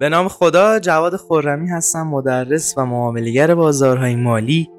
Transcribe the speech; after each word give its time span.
به 0.00 0.08
نام 0.08 0.28
خدا 0.28 0.78
جواد 0.78 1.16
خورمی 1.16 1.68
هستم 1.68 2.02
مدرس 2.06 2.74
و 2.76 2.86
معاملگر 2.86 3.54
بازارهای 3.54 4.16
مالی. 4.16 4.70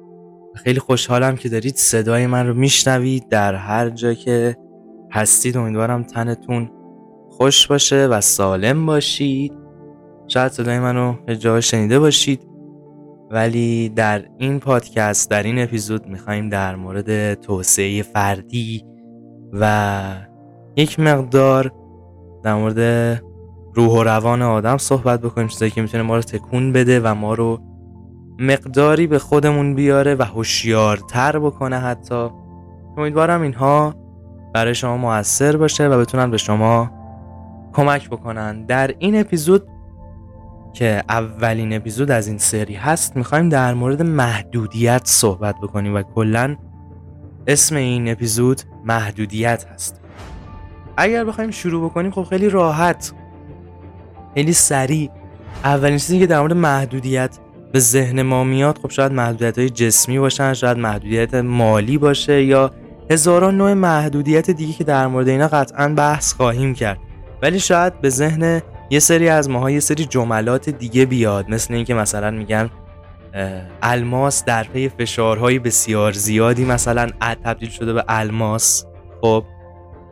خیلی 0.54 0.80
خوشحالم 0.80 1.36
که 1.36 1.48
دارید 1.48 1.76
صدای 1.76 2.26
من 2.26 2.46
رو 2.46 2.54
میشنوید. 2.54 3.28
در 3.28 3.54
هر 3.54 3.90
جا 3.90 4.14
که 4.14 4.56
هستید 5.12 5.56
امیدوارم 5.56 6.02
تنتون 6.02 6.70
خوش 7.30 7.66
باشه 7.66 8.06
و 8.06 8.20
سالم 8.20 8.86
باشید. 8.86 9.52
شاید 10.28 10.52
صدای 10.52 10.78
منو 10.78 11.14
به 11.26 11.36
جا 11.36 11.60
شنیده 11.60 11.98
باشید. 11.98 12.40
ولی 13.30 13.88
در 13.88 14.24
این 14.38 14.60
پادکست 14.60 15.30
در 15.30 15.42
این 15.42 15.58
اپیزود 15.58 16.06
می‌خوایم 16.06 16.48
در 16.48 16.76
مورد 16.76 17.34
توسعه 17.34 18.02
فردی 18.02 18.84
و 19.52 20.02
یک 20.76 21.00
مقدار 21.00 21.72
در 22.44 22.54
مورد 22.54 23.22
روح 23.76 23.90
و 23.90 24.02
روان 24.02 24.42
آدم 24.42 24.78
صحبت 24.78 25.20
بکنیم 25.20 25.48
چیزایی 25.48 25.70
که 25.70 25.82
می‌تونه 25.82 26.02
ما 26.02 26.16
رو 26.16 26.22
تکون 26.22 26.72
بده 26.72 27.00
و 27.00 27.14
ما 27.14 27.34
رو 27.34 27.60
مقداری 28.38 29.06
به 29.06 29.18
خودمون 29.18 29.74
بیاره 29.74 30.14
و 30.14 30.22
هوشیارتر 30.22 31.38
بکنه 31.38 31.78
حتی. 31.78 32.28
امیدوارم 32.96 33.42
اینها 33.42 33.94
برای 34.54 34.74
شما 34.74 34.96
موثر 34.96 35.56
باشه 35.56 35.88
و 35.88 36.00
بتونن 36.00 36.30
به 36.30 36.36
شما 36.36 36.90
کمک 37.72 38.10
بکنن. 38.10 38.64
در 38.66 38.94
این 38.98 39.20
اپیزود 39.20 39.68
که 40.72 41.02
اولین 41.08 41.72
اپیزود 41.72 42.10
از 42.10 42.28
این 42.28 42.38
سری 42.38 42.74
هست 42.74 43.16
می‌خوایم 43.16 43.48
در 43.48 43.74
مورد 43.74 44.02
محدودیت 44.02 45.02
صحبت 45.04 45.54
بکنیم 45.62 45.94
و 45.94 46.02
کلا 46.02 46.56
اسم 47.46 47.76
این 47.76 48.08
اپیزود 48.08 48.62
محدودیت 48.84 49.66
هست. 49.74 50.00
اگر 50.96 51.24
بخوایم 51.24 51.50
شروع 51.50 51.90
بکنیم 51.90 52.10
خب 52.10 52.22
خیلی 52.22 52.50
راحت. 52.50 53.12
خیلی 54.36 54.52
سریع. 54.52 55.10
اولین 55.64 55.98
چیزی 55.98 56.18
که 56.18 56.26
در 56.26 56.40
مورد 56.40 56.52
محدودیت 56.52 57.38
به 57.72 57.78
ذهن 57.78 58.22
ما 58.22 58.44
میاد 58.44 58.78
خب 58.78 58.90
شاید 58.90 59.12
محدودیت 59.12 59.58
های 59.58 59.70
جسمی 59.70 60.18
باشن 60.18 60.54
شاید 60.54 60.78
محدودیت 60.78 61.34
مالی 61.34 61.98
باشه 61.98 62.42
یا 62.42 62.70
هزاران 63.10 63.56
نوع 63.56 63.72
محدودیت 63.72 64.50
دیگه 64.50 64.72
که 64.72 64.84
در 64.84 65.06
مورد 65.06 65.28
اینا 65.28 65.48
قطعا 65.48 65.88
بحث 65.88 66.32
خواهیم 66.32 66.74
کرد. 66.74 66.98
ولی 67.42 67.60
شاید 67.60 68.00
به 68.00 68.08
ذهن 68.08 68.62
یه 68.90 68.98
سری 68.98 69.28
از 69.28 69.50
ماها 69.50 69.70
یه 69.70 69.80
سری 69.80 70.04
جملات 70.04 70.70
دیگه 70.70 71.06
بیاد. 71.06 71.50
مثل 71.50 71.74
اینکه 71.74 71.94
مثلا 71.94 72.30
میگن 72.30 72.70
الماس 73.82 74.44
در 74.44 74.64
پی 74.64 74.88
فشارهای 74.88 75.58
بسیار 75.58 76.12
زیادی 76.12 76.64
مثلا 76.64 77.08
تبدیل 77.44 77.70
شده 77.70 77.92
به 77.92 78.04
الماس 78.08 78.84
خب؟ 79.20 79.44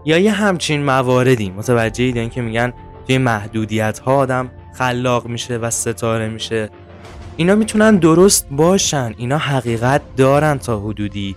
یا 0.05 0.19
یه 0.19 0.33
همچین 0.33 0.84
مواردی. 0.84 1.50
متوجه 1.50 2.05
اید 2.05 2.33
که 2.33 2.42
میگن 2.42 2.72
توی 3.06 3.19
محدودیت 3.19 3.98
ها 3.98 4.16
آدم 4.16 4.50
خلاق 4.78 5.27
میشه 5.27 5.56
و 5.56 5.70
ستاره 5.70 6.28
میشه. 6.28 6.70
اینا 7.36 7.55
می‌تونن 7.55 7.97
درست 7.97 8.47
باشن 8.50 9.14
اینا 9.16 9.38
حقیقت 9.38 10.00
دارن 10.16 10.58
تا 10.58 10.80
حدودی. 10.80 11.36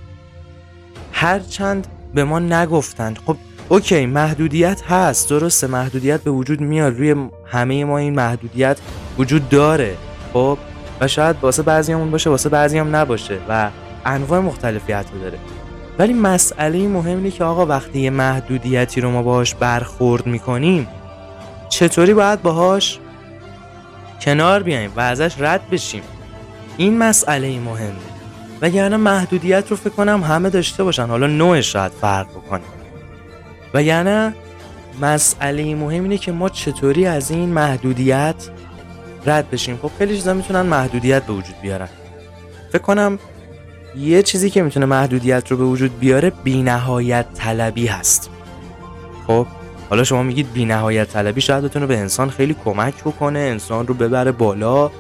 هرچند 1.12 1.88
به 2.14 2.24
ما 2.24 2.40
نگفتن. 2.40 3.14
خب 3.26 3.38
اوکی 3.70 4.06
محدودیت 4.06 4.82
هست 4.90 5.30
درسته 5.30 5.68
محدودیت 5.68 6.22
به 6.22 6.32
وجود 6.32 6.62
میاد. 6.62 6.98
روی 6.98 7.16
همه 7.46 7.86
ما 7.86 7.98
این 7.98 8.16
محدودیت 8.16 8.78
وجود 9.18 9.50
داره. 9.50 9.96
خب 10.34 10.58
و 11.02 11.08
شاید 11.08 11.36
واسه 11.42 11.64
بعضی 11.64 11.94
همون 11.94 12.12
باشه 12.12 12.30
واسه 12.30 12.50
بعضی 12.50 12.78
هم 12.78 12.96
نباشه 12.96 13.40
و 13.50 13.70
انواع 14.06 14.40
مختلفیت 14.40 15.06
رو 15.14 15.20
داره. 15.20 15.38
ولی 16.00 16.14
مسئله 16.14 16.88
مهم 16.88 17.18
اینه 17.18 17.32
که 17.32 17.44
آقا 17.44 17.66
وقتی 17.66 18.00
یه 18.00 18.10
محدودیتی 18.10 19.02
رو 19.02 19.12
ما 19.12 19.24
باهاش 19.24 19.56
برخورد 19.56 20.28
می‌کنیم 20.28 20.88
چطوری 21.78 22.14
باید 22.14 22.42
باهاش؟ 22.42 23.00
کنار 24.22 24.64
بیایم 24.64 24.92
و 24.96 25.00
ازش 25.00 25.36
رد 25.40 25.70
بشیم. 25.70 26.04
این 26.78 26.98
مسئله 26.98 27.60
مهمه. 27.60 27.92
وگرنه 28.62 28.98
محدودیت 28.98 29.70
رو 29.70 29.76
فکر 29.76 29.90
کنم 29.90 30.24
همه 30.24 30.50
داشته 30.50 30.84
باشن. 30.84 31.06
حالا 31.06 31.28
نوعش 31.28 31.74
شاید 31.74 31.92
فرق 31.92 32.28
بکنه. 32.30 32.62
وگرنه 33.74 34.34
مسئله 35.02 35.76
مهم 35.76 36.04
اینه 36.04 36.18
که 36.18 36.32
ما 36.32 36.50
چطوری 36.50 37.06
از 37.06 37.32
این 37.32 37.50
محدودیت 37.50 38.36
رد 39.26 39.50
بشیم. 39.50 39.80
خب 39.82 39.92
خیلی 39.98 40.16
چیزا 40.16 40.34
می‌تونن 40.34 40.62
محدودیت 40.62 41.24
به 41.24 41.34
وجود 41.34 41.56
بیارن. 41.62 41.90
فکر 42.70 42.82
کنم 42.82 43.20
یه 43.98 44.24
چیزی 44.24 44.50
که 44.50 44.62
می‌تونه 44.62 44.86
محدودیت 44.86 45.52
رو 45.52 45.58
به 45.58 45.64
وجود 45.64 46.00
بیاره 46.00 46.30
بینهایت 46.30 47.26
طلبی 47.36 47.88
هست. 47.88 48.30
خب؟ 49.28 49.48
حالا 49.90 50.04
شما 50.04 50.24
میگید 50.24 50.54
بی 50.54 50.66
نهایت 50.66 51.10
طلبی 51.10 51.42
شاید 51.42 51.64
بتونه 51.64 51.86
به 51.86 51.98
انسان 51.98 52.30
خیلی 52.30 52.56
کمک 52.66 53.02
بکنه 53.04 53.40
انسان 53.40 53.88
رو 53.88 53.94
ببره 53.94 54.32
بالا. 54.32 54.92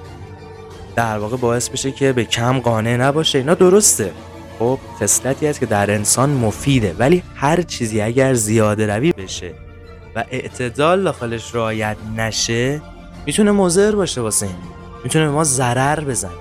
در 0.96 1.18
واقع 1.18 1.38
باعث 1.38 1.70
بشه 1.70 1.92
که 1.92 2.14
به 2.14 2.26
کم 2.26 2.60
قانع 2.60 2.98
نباشه. 2.98 3.38
اینا 3.38 3.54
درسته. 3.54 4.12
خب 4.60 4.80
خصلتی 5.00 5.48
هست 5.48 5.60
که 5.60 5.66
در 5.66 5.92
انسان 5.92 6.30
مفیده. 6.30 6.96
ولی 7.00 7.24
هر 7.36 7.62
چیزی 7.62 8.02
اگر 8.02 8.34
زیاده 8.34 8.96
روی 8.96 9.12
بشه 9.12 9.54
و 10.16 10.24
اعتدال 10.32 11.04
داخلش 11.04 11.56
رعایت 11.56 11.98
نشه 12.18 12.82
می‌تونه 13.26 13.52
مضر 13.52 13.96
باشه 13.96 14.22
واسه 14.22 14.46
این. 14.46 14.56
می‌تونه 15.04 15.30
ما 15.30 15.44
ضرر 15.44 16.00
بزنه. 16.04 16.32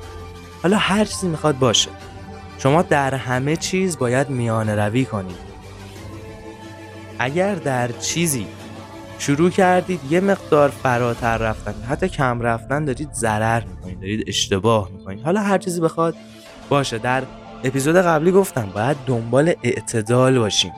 حالا 0.63 0.77
هر 0.77 1.05
چیزی 1.05 1.27
می‌خواد 1.27 1.59
باشه. 1.59 1.91
شما 2.59 2.83
در 2.83 3.15
همه 3.15 3.57
چیز 3.57 3.99
باید 3.99 4.31
میانه 4.31 4.75
روی 4.87 5.05
کنید. 5.05 5.46
اگر 7.19 7.55
در 7.55 7.93
چیزی 7.93 8.47
شروع 9.19 9.51
کردید 9.51 10.01
یه 10.11 10.21
مقدار 10.21 10.69
فراتر 10.69 11.37
رفتن 11.37 11.75
حتی 11.89 12.09
کم 12.09 12.41
رفتن 12.41 12.85
دارید 12.85 13.13
ضرر 13.13 13.63
می‌کنید 13.65 14.01
دارید 14.01 14.25
اشتباه 14.29 14.91
می‌کنید. 14.91 15.25
حالا 15.25 15.41
هر 15.41 15.59
چیزی 15.59 15.81
بخواد 15.81 16.15
باشه. 16.69 16.99
در 16.99 17.23
اپیزود 17.65 17.97
قبلی 17.97 18.33
گفتم 18.33 18.71
باید 18.75 18.97
دنبال 19.07 19.55
اعتدال 19.63 20.39
باشیم. 20.39 20.73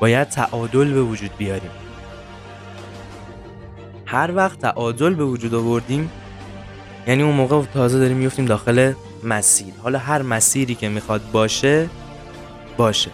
باید 0.00 0.28
تعادل 0.28 0.94
به 0.94 1.02
وجود 1.02 1.30
بیاریم. 1.38 1.70
هر 4.06 4.30
وقت 4.34 4.58
تعادل 4.58 5.14
به 5.14 5.24
وجود 5.24 5.54
آوردیم 5.54 6.10
یعنی 7.06 7.22
اون 7.22 7.34
موقع 7.34 7.62
تازه 7.62 7.98
داریم 7.98 8.16
میفتیم 8.16 8.44
داخل 8.44 8.92
مسیر. 9.24 9.74
حالا 9.82 9.98
هر 9.98 10.22
مسیری 10.22 10.74
که 10.74 10.88
می‌خواد 10.88 11.22
باشه 11.32 11.88
باشه. 12.76 13.10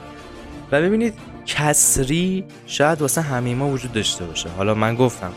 و 0.73 0.83
ببینید 0.83 1.15
کسری 1.47 2.45
شاید 2.67 3.01
واسه 3.01 3.21
همه 3.21 3.55
ما 3.55 3.69
وجود 3.69 3.93
داشته 3.93 4.25
باشه. 4.25 4.49
حالا 4.57 4.75
من 4.75 4.95
گفتم 4.95 5.33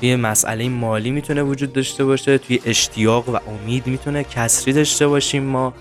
توی 0.00 0.16
مسئله 0.16 0.68
مالی 0.68 1.10
می‌تونه 1.10 1.42
وجود 1.42 1.72
داشته 1.72 2.04
باشه 2.04 2.38
توی 2.38 2.60
اشتیاق 2.64 3.28
و 3.28 3.38
امید 3.48 3.86
می‌تونه 3.86 4.24
کسری 4.24 4.72
داشته 4.72 5.06
باشیم 5.06 5.42
ما. 5.42 5.74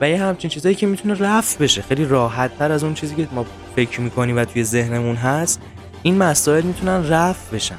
و 0.00 0.10
یه 0.10 0.22
همچین 0.22 0.50
چیزایی 0.50 0.74
که 0.74 0.86
می‌تونه 0.86 1.14
رفع 1.14 1.58
بشه. 1.58 1.82
خیلی 1.82 2.04
راحت 2.04 2.58
تر 2.58 2.72
از 2.72 2.84
اون 2.84 2.94
چیزی 2.94 3.14
که 3.14 3.28
ما 3.32 3.46
فکر 3.76 4.00
می‌کنیم 4.00 4.36
و 4.36 4.44
توی 4.44 4.64
ذهنمون 4.64 5.16
هست. 5.16 5.60
این 6.02 6.18
مسائل 6.18 6.62
می‌تونن 6.62 7.08
رفع 7.08 7.56
بشن. 7.56 7.78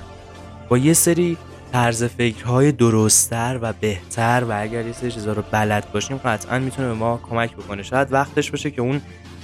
با 0.70 0.78
یه 0.78 0.94
سری 0.94 1.38
طرز 1.74 2.04
فکرهای 2.04 2.72
درستتر 2.72 3.60
و 3.62 3.74
بهتر 3.74 4.44
و 4.50 4.62
اگر 4.62 4.86
یه 4.86 4.94
سری 4.94 5.12
چیزا 5.12 5.34
رو 5.34 5.44
بلد 5.52 5.92
باشیم 5.92 6.18
قطعا 6.18 6.60
می‌تونه 6.60 6.88
به 6.88 6.94
ما 6.94 7.20
کمک 7.30 7.54
بکنه. 7.56 7.84
شاید 7.84 8.14
وقتش 8.14 8.52
باشه 8.52 8.72
که 8.72 8.82
اون 8.82 9.02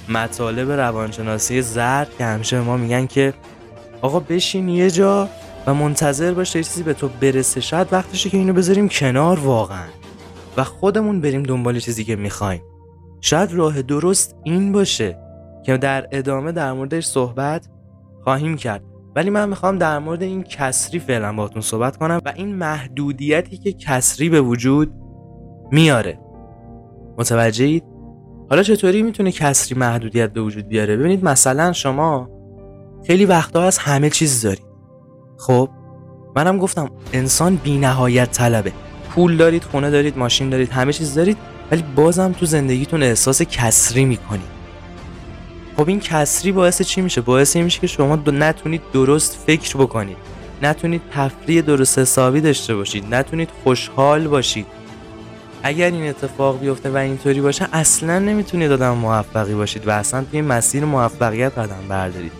مطالب 0.09 0.71
روانشناسی 0.71 1.61
زرد 1.61 2.17
که 2.17 2.23
همیشه 2.23 2.61
ما 2.61 2.77
میگن 2.77 3.05
که 3.05 3.33
آقا 4.01 4.19
بشین 4.19 4.69
یه 4.69 4.91
جا 4.91 5.29
و 5.67 5.73
منتظر 5.73 6.33
باشه 6.33 6.59
یه 6.59 6.63
چیزی 6.63 6.83
به 6.83 6.93
تو 6.93 7.09
برسه. 7.21 7.61
شاید 7.61 7.87
وقتشه 7.91 8.29
که 8.29 8.37
اینو 8.37 8.53
بذاریم 8.53 8.89
کنار 8.89 9.39
واقعا. 9.39 9.87
و 10.57 10.63
خودمون 10.63 11.21
بریم 11.21 11.43
دنبال 11.43 11.79
چیزی 11.79 12.03
که 12.03 12.15
می‌خوایم. 12.15 12.61
شاید 13.21 13.53
راه 13.53 13.81
درست 13.81 14.35
این 14.43 14.71
باشه 14.71 15.17
که 15.65 15.77
در 15.77 16.07
ادامه 16.11 16.51
در 16.51 16.73
موردش 16.73 17.05
صحبت 17.05 17.67
خواهیم 18.23 18.57
کرد. 18.57 18.83
ولی 19.15 19.29
من 19.29 19.49
می‌خوام 19.49 19.77
در 19.77 19.99
مورد 19.99 20.23
این 20.23 20.43
کسری 20.43 20.99
فعلا 20.99 21.33
باتون 21.33 21.61
صحبت 21.61 21.97
کنم 21.97 22.21
و 22.25 22.33
این 22.35 22.55
محدودیتی 22.55 23.57
که 23.57 23.73
کسری 23.73 24.29
به 24.29 24.41
وجود 24.41 24.93
میاره. 25.71 26.19
متوجهید؟ 27.17 27.83
حالا 28.51 28.63
چطوری 28.63 29.03
می‌تونه 29.03 29.31
کسری 29.31 29.79
محدودیت 29.79 30.33
به 30.33 30.41
وجود 30.41 30.67
بیاره؟ 30.67 30.97
ببینید 30.97 31.23
مثلا 31.23 31.73
شما 31.73 32.29
خیلی 33.07 33.25
وقتا 33.25 33.63
از 33.63 33.77
همه 33.77 34.09
چیز 34.09 34.41
دارید. 34.41 34.65
خب 35.39 35.69
منم 36.35 36.57
گفتم 36.57 36.89
انسان 37.13 37.55
بی 37.55 37.77
نهایت 37.77 38.31
طلبه. 38.31 38.71
پول 39.09 39.37
دارید 39.37 39.63
خونه 39.63 39.89
دارید 39.89 40.17
ماشین 40.17 40.49
دارید 40.49 40.69
همه 40.69 40.93
چیز 40.93 41.13
دارید 41.13 41.37
ولی 41.71 41.83
بازم 41.95 42.31
تو 42.31 42.45
زندگیتون 42.45 43.03
احساس 43.03 43.41
کسری 43.41 44.05
می‌کنید. 44.05 44.61
خب 45.77 45.87
این 45.87 45.99
کسری 45.99 46.51
باعث 46.51 46.81
چی 46.81 47.01
میشه؟ 47.01 47.21
باعث 47.21 47.55
این 47.55 47.65
میشه 47.65 47.79
که 47.79 47.87
شما 47.87 48.15
نتونید 48.15 48.81
درست 48.93 49.43
فکر 49.47 49.77
بکنید. 49.77 50.17
نتونید 50.61 51.01
تفریح 51.11 51.61
درست 51.61 51.99
حسابی 51.99 52.41
داشته 52.41 52.75
باشید. 52.75 53.15
نتونید 53.15 53.49
خوشحال 53.63 54.27
باشید. 54.27 54.65
اگر 55.63 55.91
این 55.91 56.09
اتفاق 56.09 56.59
بیفته 56.59 56.89
و 56.89 56.97
اینطوری 56.97 57.41
باشه 57.41 57.67
اصلا 57.73 58.19
نمی‌تونید 58.19 58.71
آدم 58.71 58.91
موفقی 58.91 59.53
باشید 59.53 59.87
و 59.87 59.91
اصلا 59.91 60.23
توی 60.31 60.41
مسیر 60.41 60.85
موفقیت 60.85 61.57
قدم 61.57 61.87
بردارید. 61.89 62.31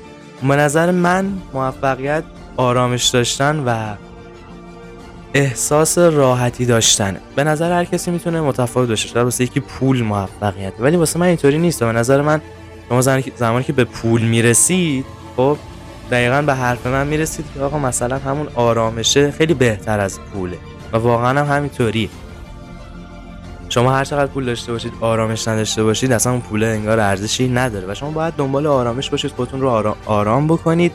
به 0.47 0.56
نظر 0.56 0.91
من 0.91 1.25
موفقیت 1.53 2.23
آرامش 2.57 3.07
داشتن 3.07 3.63
و 3.65 3.95
احساس 5.33 5.97
راحتی 5.97 6.65
داشتنه. 6.65 7.19
به 7.35 7.44
نظر 7.44 7.71
هر 7.71 7.85
کسی 7.85 8.12
می‌تونه 8.12 8.41
متفاوت 8.41 8.89
باشه 8.89 9.07
شاید 9.07 9.24
واسه 9.24 9.44
یکی 9.44 9.59
پول 9.59 10.01
موفقیت 10.01 10.74
ولی 10.79 10.97
واسه 10.97 11.19
من 11.19 11.25
اینطوری 11.25 11.57
نیست. 11.57 11.83
به 11.83 11.91
نظر 11.91 12.21
من 12.21 12.41
شما 12.89 13.01
زمانی 13.35 13.63
که 13.63 13.74
به 13.74 13.83
پول 13.83 14.21
می‌رسید 14.21 15.06
خب 15.38 15.57
دقیقا 16.12 16.41
به 16.41 16.53
حرف 16.53 16.88
من 16.88 17.07
می‌رسید 17.07 17.45
که 17.53 17.62
آقا 17.62 17.79
مثلا 17.79 18.17
همون 18.17 18.47
آرامشه 18.56 19.31
خیلی 19.31 19.53
بهتر 19.53 20.00
از 20.00 20.19
پوله. 20.19 20.57
و 20.94 20.97
واقعا 20.97 21.39
هم 21.39 21.57
همینطوری 21.57 22.09
شما 23.71 23.91
هر 23.91 24.03
چقدر 24.03 24.31
پول 24.31 24.45
داشته 24.45 24.71
باشید 24.71 24.94
آرامش 25.01 25.47
نداشته 25.47 25.83
باشید 25.83 26.12
اصلا 26.12 26.31
اون 26.31 26.41
پول 26.41 26.63
انگار 26.63 27.00
ارزشی 27.00 27.47
نداره 27.47 27.91
و 27.91 27.94
شما 27.94 28.12
باید 28.12 28.33
دنبال 28.33 28.68
آرامش 28.68 29.09
باشید 29.09 29.31
خودتون 29.31 29.62
رو 29.62 29.69
آرام, 29.69 29.95
آرام 30.06 30.47
بکنید. 30.47 30.91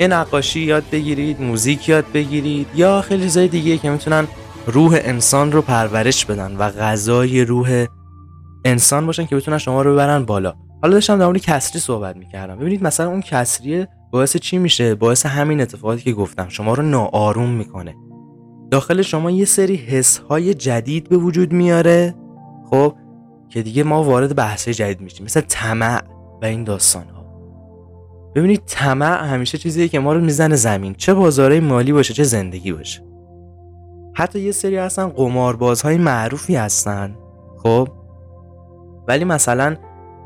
یه 0.00 0.08
نقاشی 0.08 0.60
یاد 0.60 0.84
بگیرید 0.92 1.42
موزیک 1.42 1.88
یاد 1.88 2.04
بگیرید 2.14 2.66
یا 2.74 3.00
خیلی 3.00 3.22
چیزای 3.22 3.48
دیگه 3.48 3.78
که 3.78 3.90
می‌تونن 3.90 4.26
روح 4.66 4.98
انسان 5.02 5.52
رو 5.52 5.62
پرورش 5.62 6.24
بدن 6.24 6.56
و 6.56 6.70
غذای 6.70 7.44
روح 7.44 7.86
انسان 8.64 9.06
باشن 9.06 9.26
که 9.26 9.36
بتونن 9.36 9.58
شما 9.58 9.82
رو 9.82 9.92
ببرن 9.92 10.24
بالا. 10.24 10.54
حالا 10.82 10.94
داشتم 10.94 11.18
در 11.18 11.26
مورد 11.26 11.40
کسری 11.40 11.80
صحبت 11.80 12.16
می‌کردم. 12.16 12.56
ببینید 12.56 12.82
مثلا 12.82 13.08
اون 13.08 13.20
کسری 13.20 13.86
باعث 14.10 14.36
چی 14.36 14.58
میشه؟ 14.58 14.94
باعث 14.94 15.26
همین 15.26 15.60
اتفاقاتی 15.60 16.02
که 16.02 16.12
گفتم. 16.12 16.48
شما 16.48 16.74
رو 16.74 16.82
ناآروم 16.82 17.50
می‌کنه. 17.50 17.94
داخل 18.70 19.02
شما 19.02 19.30
یه 19.30 19.44
سری 19.44 19.76
حس 19.76 20.18
های 20.18 20.54
جدید 20.54 21.08
به 21.08 21.16
وجود 21.16 21.52
میاره 21.52 22.14
خب 22.70 22.94
که 23.48 23.62
دیگه 23.62 23.82
ما 23.82 24.02
وارد 24.02 24.36
بحث 24.36 24.68
جدید 24.68 25.00
میشیم 25.00 25.24
مثل 25.24 25.40
طمع 25.40 26.02
و 26.42 26.44
این 26.44 26.64
داستان 26.64 27.04
ها 27.08 27.26
ببینید 28.34 28.62
طمع 28.66 29.24
همیشه 29.24 29.58
چیزیه 29.58 29.88
که 29.88 29.98
ما 29.98 30.12
رو 30.12 30.20
می‌زنه 30.20 30.56
زمین 30.56 30.94
چه 30.94 31.14
بازارهای 31.14 31.60
مالی 31.60 31.92
باشه 31.92 32.14
چه 32.14 32.24
زندگی 32.24 32.72
باشه. 32.72 33.02
حتی 34.14 34.40
یه 34.40 34.52
سری 34.52 34.76
هستن 34.76 35.08
قماربازهای 35.08 35.98
معروفی 35.98 36.56
هستن 36.56 37.16
خب 37.62 37.88
ولی 39.08 39.24
مثلا 39.24 39.76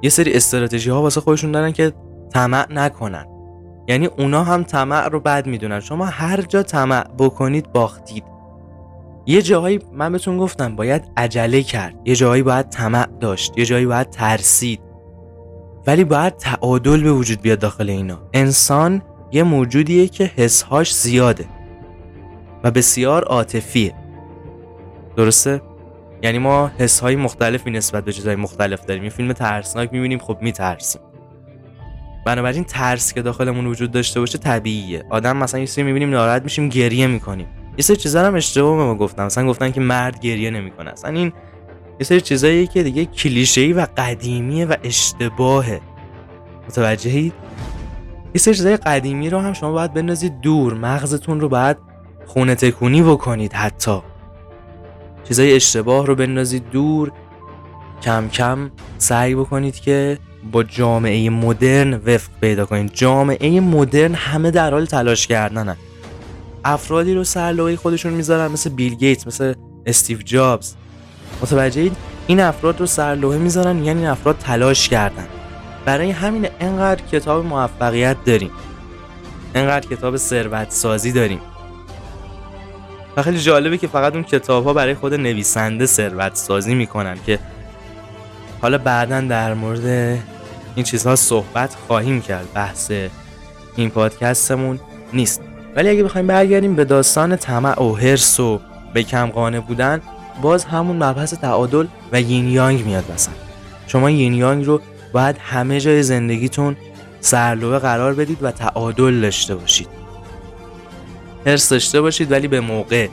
یه 0.02 0.10
سری 0.10 0.32
استراتژی 0.32 0.90
ها 0.90 1.02
واسه 1.02 1.20
خودشون 1.20 1.52
دارن 1.52 1.72
که 1.72 1.92
طمع 2.32 2.72
نکنن. 2.72 3.26
یعنی 3.90 4.06
اونا 4.06 4.44
هم 4.44 4.62
طمع 4.62 5.08
رو 5.08 5.20
بد 5.20 5.46
می‌دونن. 5.46 5.80
شما 5.80 6.04
هر 6.04 6.42
جا 6.42 6.62
طمع 6.62 7.04
بکنید 7.18 7.72
باختید. 7.72 8.24
یه 9.26 9.42
جاهایی 9.42 9.80
من 9.92 10.12
بهتون 10.12 10.38
گفتم 10.38 10.76
باید 10.76 11.10
عجله 11.16 11.62
کرد. 11.62 11.94
یه 12.04 12.16
جاهایی 12.16 12.42
باید 12.42 12.68
طمع 12.68 13.06
داشت. 13.20 13.58
یه 13.58 13.64
جایی 13.64 13.86
باید 13.86 14.10
ترسید. 14.10 14.80
ولی 15.86 16.04
باید 16.04 16.36
تعادل 16.36 17.02
به 17.02 17.12
وجود 17.12 17.40
بیاد 17.40 17.58
داخل 17.58 17.90
اینا. 17.90 18.18
انسان 18.32 19.02
یه 19.32 19.42
موجودیه 19.42 20.08
که 20.08 20.24
حسهاش 20.24 20.94
زیاده 20.94 21.44
و 22.64 22.70
بسیار 22.70 23.24
عاطفیه. 23.24 23.94
درسته؟ 25.16 25.62
یعنی 26.22 26.38
ما 26.38 26.70
حسهای 26.78 27.16
مختلفی 27.16 27.70
نسبت 27.70 28.04
به 28.04 28.12
چیزهای 28.12 28.36
مختلف 28.36 28.84
داریم. 28.84 29.04
یه 29.04 29.10
فیلم 29.10 29.32
ترسناک 29.32 29.92
می‌بینیم 29.92 30.18
خب 30.18 30.38
میترسیم. 30.40 31.00
بنابراین 32.24 32.64
ترس 32.64 33.12
که 33.12 33.22
داخلمون 33.22 33.66
وجود 33.66 33.90
داشته 33.90 34.20
باشه 34.20 34.38
طبیعیه. 34.38 35.04
آدم 35.10 35.36
مثلا 35.36 35.60
یه 35.60 35.66
سری 35.66 35.84
می‌بینیم 35.84 36.10
ناراحت 36.10 36.42
میشیم 36.42 36.68
گریه 36.68 37.06
می‌کنیم. 37.06 37.46
یه 37.78 37.82
سری 37.82 37.96
چیزا 37.96 38.26
هم 38.26 38.34
اشتباه 38.34 38.76
به 38.76 38.84
ما 38.84 38.94
گفتن. 38.94 39.24
مثلا 39.24 39.46
گفتن 39.46 39.70
که 39.70 39.80
مرد 39.80 40.20
گریه 40.20 40.50
نمی‌کنه. 40.50 40.90
اصلا 40.90 41.10
این 41.10 41.32
یه 42.00 42.06
سری 42.06 42.20
چیزایی 42.20 42.66
که 42.66 42.82
دیگه 42.82 43.04
کلیشه‌ای 43.04 43.72
و 43.72 43.86
قدیمیه 43.96 44.66
و 44.66 44.74
اشتباهه. 44.82 45.80
متوجهید 46.68 47.32
یه 48.34 48.40
سری 48.40 48.54
چیزای 48.54 48.76
قدیمی 48.76 49.30
رو 49.30 49.38
هم 49.38 49.52
شما 49.52 49.72
باید 49.72 49.94
بندازید 49.94 50.40
دور. 50.40 50.74
مغزتون 50.74 51.40
رو 51.40 51.48
باید 51.48 51.76
خونه 52.26 52.54
تکونی 52.54 53.02
بکنید 53.02 53.52
حتی. 53.52 53.98
چیزای 55.28 55.54
اشتباه 55.54 56.06
رو 56.06 56.14
بندازید 56.14 56.70
دور. 56.70 57.12
کم 58.02 58.28
کم 58.28 58.70
سعی 58.98 59.34
بکنید 59.34 59.80
که 59.80 60.18
با 60.52 60.62
جامعه 60.62 61.30
مدرن 61.30 61.94
وفق 61.94 62.30
پیدا 62.40 62.66
کنید 62.66 62.90
جامعه 62.94 63.60
مدرن 63.60 64.14
همه 64.14 64.50
در 64.50 64.70
حال 64.70 64.84
تلاش 64.84 65.26
کردنن 65.26 65.76
افرادی 66.64 67.14
رو 67.14 67.24
سرلوحه 67.24 67.76
خودشون 67.76 68.12
می‌ذارن 68.12 68.52
مثل 68.52 68.70
بیل 68.70 68.94
گیت 68.94 69.26
مثل 69.26 69.54
استیو 69.86 70.22
جابز. 70.22 70.74
متوجهید 71.42 71.96
این 72.26 72.40
افراد 72.40 72.80
رو 72.80 72.86
سرلوحه 72.86 73.38
می‌ذارن 73.38 73.84
یعنی 73.84 74.00
این 74.00 74.08
افراد 74.08 74.38
تلاش 74.38 74.88
کردن. 74.88 75.26
برای 75.84 76.10
همین 76.10 76.48
انقدر 76.60 77.02
کتاب 77.12 77.44
موفقیت 77.44 78.16
داریم. 78.24 78.50
انقدر 79.54 79.88
کتاب 79.88 80.16
ثروت 80.16 80.70
سازی 80.70 81.12
داریم. 81.12 81.40
و 83.16 83.22
خیلی 83.22 83.38
جالبه 83.38 83.78
که 83.78 83.86
فقط 83.86 84.14
اون 84.14 84.22
کتاب 84.22 84.64
ها 84.64 84.72
برای 84.72 84.94
خود 84.94 85.14
نویسنده 85.14 85.86
ثروت 85.86 86.34
سازی 86.34 86.74
می‌کنن 86.74 87.16
که 87.26 87.38
حالا 88.62 88.78
بعدا 88.78 89.20
در 89.20 89.54
مورد 89.54 90.18
این 90.74 90.84
چیزها 90.84 91.16
صحبت 91.16 91.74
خواهیم 91.86 92.20
کرد 92.20 92.52
بحث 92.54 92.92
این 93.76 93.90
پادکستمون 93.90 94.80
نیست. 95.12 95.42
ولی 95.76 95.88
اگه 95.88 96.02
بخوایم 96.02 96.26
برگردیم 96.26 96.74
به 96.74 96.84
داستان 96.84 97.36
طمع 97.36 97.82
و 97.82 97.96
حرس 97.96 98.40
و 98.40 98.60
به 98.94 99.02
کم 99.02 99.26
قانه 99.26 99.60
بودن 99.60 100.00
باز 100.42 100.64
همون 100.64 100.96
مبحث 100.96 101.34
تعادل 101.34 101.86
و 102.12 102.20
یین 102.20 102.48
یانگ 102.48 102.86
میاد 102.86 103.12
مثلا. 103.12 103.34
شما 103.86 104.10
یین 104.10 104.34
یانگ 104.34 104.66
رو 104.66 104.80
باید 105.12 105.36
همه 105.38 105.80
جای 105.80 106.02
زندگیتون 106.02 106.76
سرلوه 107.20 107.78
قرار 107.78 108.14
بدید 108.14 108.38
و 108.42 108.50
تعادل 108.50 109.20
داشته 109.20 109.54
باشید. 109.54 109.88
حرس 111.46 111.68
داشته 111.68 112.00
باشید 112.00 112.32
ولی 112.32 112.48
به 112.48 112.60
موقع. 112.60 113.08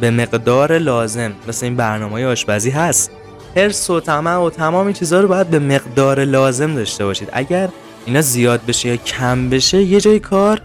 به 0.00 0.10
مقدار 0.10 0.78
لازم. 0.78 1.32
مثل 1.48 1.66
این 1.66 1.76
برنامه 1.76 2.26
آشپزی 2.26 2.70
هست. 2.70 3.10
حرس 3.56 3.90
و 3.90 4.00
طمع 4.00 4.36
و 4.36 4.50
تمام 4.50 4.92
چیزها 4.92 5.20
رو 5.20 5.28
باید 5.28 5.46
به 5.46 5.58
مقدار 5.58 6.24
لازم 6.24 6.74
داشته 6.74 7.04
باشید. 7.04 7.28
اگر 7.32 7.68
اینا 8.06 8.20
زیاد 8.20 8.60
بشه 8.66 8.88
یا 8.88 8.96
کم 8.96 9.50
بشه 9.50 9.82
یه 9.82 10.00
جای 10.00 10.20
کار 10.20 10.62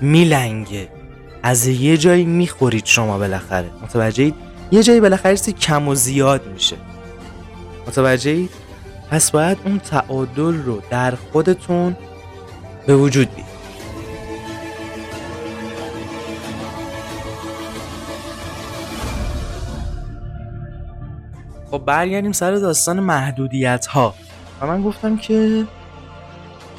میلنگه. 0.00 0.88
از 1.42 1.66
یه 1.66 1.96
جایی 1.96 2.24
می‌خورید 2.24 2.86
شما 2.86 3.18
بالاخره. 3.18 3.70
متوجهید 3.82 4.34
یه 4.70 4.82
جایی 4.82 5.00
بالاخره 5.00 5.36
کم 5.36 5.88
و 5.88 5.94
زیاد 5.94 6.46
میشه. 6.52 6.76
متوجهید 7.86 8.50
پس 9.10 9.30
باید 9.30 9.58
اون 9.64 9.78
تعادل 9.78 10.62
رو 10.62 10.82
در 10.90 11.14
خودتون 11.32 11.96
به 12.86 12.96
وجود 12.96 13.28
بیارید. 13.28 13.47
خب 21.70 21.82
برگردیم 21.86 22.32
سر 22.32 22.54
داستان 22.54 23.00
محدودیت 23.00 23.86
ها 23.86 24.14
و 24.60 24.66
من 24.66 24.82
گفتم 24.82 25.16
که 25.16 25.64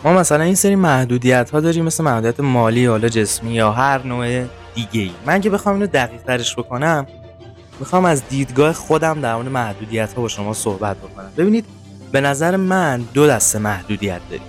ما 0.04 0.14
مثلا 0.14 0.44
این 0.44 0.56
سری 0.56 0.76
محدودیت 0.76 1.50
ها 1.50 1.60
داریم 1.60 1.86
مثل 1.86 2.04
محدودیت 2.04 2.40
مالی 2.40 2.86
حالا 2.86 3.10
جسمی 3.10 3.52
یا 3.52 3.72
هر 3.72 4.08
نوع 4.08 4.46
دیگه 4.76 5.02
ای 5.02 5.12
من 5.26 5.42
که 5.42 5.50
بخوام 5.50 5.76
اینو 5.76 5.88
دقیق 5.88 6.22
ترش 6.22 6.56
بکنم 6.56 7.08
می‌خوام 7.80 8.06
از 8.06 8.28
دیدگاه 8.30 8.74
خودم 8.74 9.22
در 9.22 9.36
مورد 9.36 9.48
محدودیت 9.48 10.14
ها 10.14 10.22
با 10.22 10.28
شما 10.28 10.54
صحبت 10.54 10.98
بکنم. 10.98 11.32
ببینید 11.38 11.66
به 12.12 12.22
نظر 12.22 12.56
من 12.56 13.02
دو 13.14 13.28
دسته 13.28 13.60
محدودیت 13.60 14.22
داریم. 14.30 14.46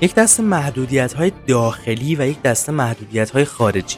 یک 0.00 0.14
دسته 0.14 0.42
محدودیت 0.42 1.12
های 1.12 1.32
داخلی 1.46 2.16
و 2.16 2.26
یک 2.26 2.42
دسته 2.42 2.72
محدودیت 2.72 3.30
های 3.30 3.44
خارجی. 3.44 3.96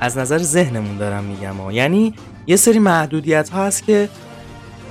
از 0.00 0.18
نظر 0.18 0.38
ذهنمون 0.38 0.96
دارم 0.96 1.24
میگم. 1.24 1.70
یعنی 1.70 2.14
یه 2.46 2.56
سری 2.56 2.78
محدودیت 2.78 3.48
ها 3.48 3.64
هست 3.64 3.84
که 3.84 4.08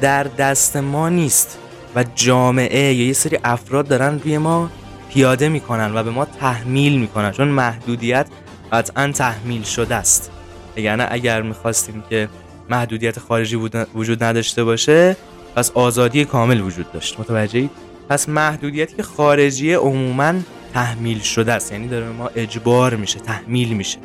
در 0.01 0.23
دست 0.23 0.77
ما 0.77 1.09
نیست 1.09 1.57
و 1.95 2.05
جامعه 2.15 2.93
یا 2.93 3.07
یه 3.07 3.13
سری 3.13 3.39
افراد 3.43 3.87
دارن 3.87 4.19
روی 4.19 4.37
ما 4.37 4.69
پیاده 5.09 5.49
می‌کنن 5.49 5.95
و 5.95 6.03
به 6.03 6.11
ما 6.11 6.25
تحمیل 6.25 6.99
می‌کنن 6.99 7.31
چون 7.31 7.47
محدودیت 7.47 8.27
قطعا 8.71 9.11
تحمیل 9.11 9.63
شده 9.63 9.95
است. 9.95 10.31
یعنی 10.77 11.03
اگر 11.09 11.41
می‌خواستیم 11.41 12.03
که 12.09 12.29
محدودیت 12.69 13.19
خارجی 13.19 13.55
وجود 13.95 14.23
نداشته 14.23 14.63
باشه 14.63 15.17
پس 15.55 15.71
آزادی 15.71 16.25
کامل 16.25 16.61
وجود 16.61 16.91
داشت. 16.91 17.19
متوجهید 17.19 17.71
پس 18.09 18.29
محدودیتی 18.29 18.95
که 18.95 19.03
خارجی 19.03 19.73
عموما 19.73 20.33
تحمیل 20.73 21.19
شده 21.19 21.53
است. 21.53 21.71
یعنی 21.71 21.87
داره 21.87 22.09
ما 22.09 22.29
اجبار 22.35 22.95
میشه 22.95 23.19
تحمیل 23.19 23.73
میشه. 23.73 23.97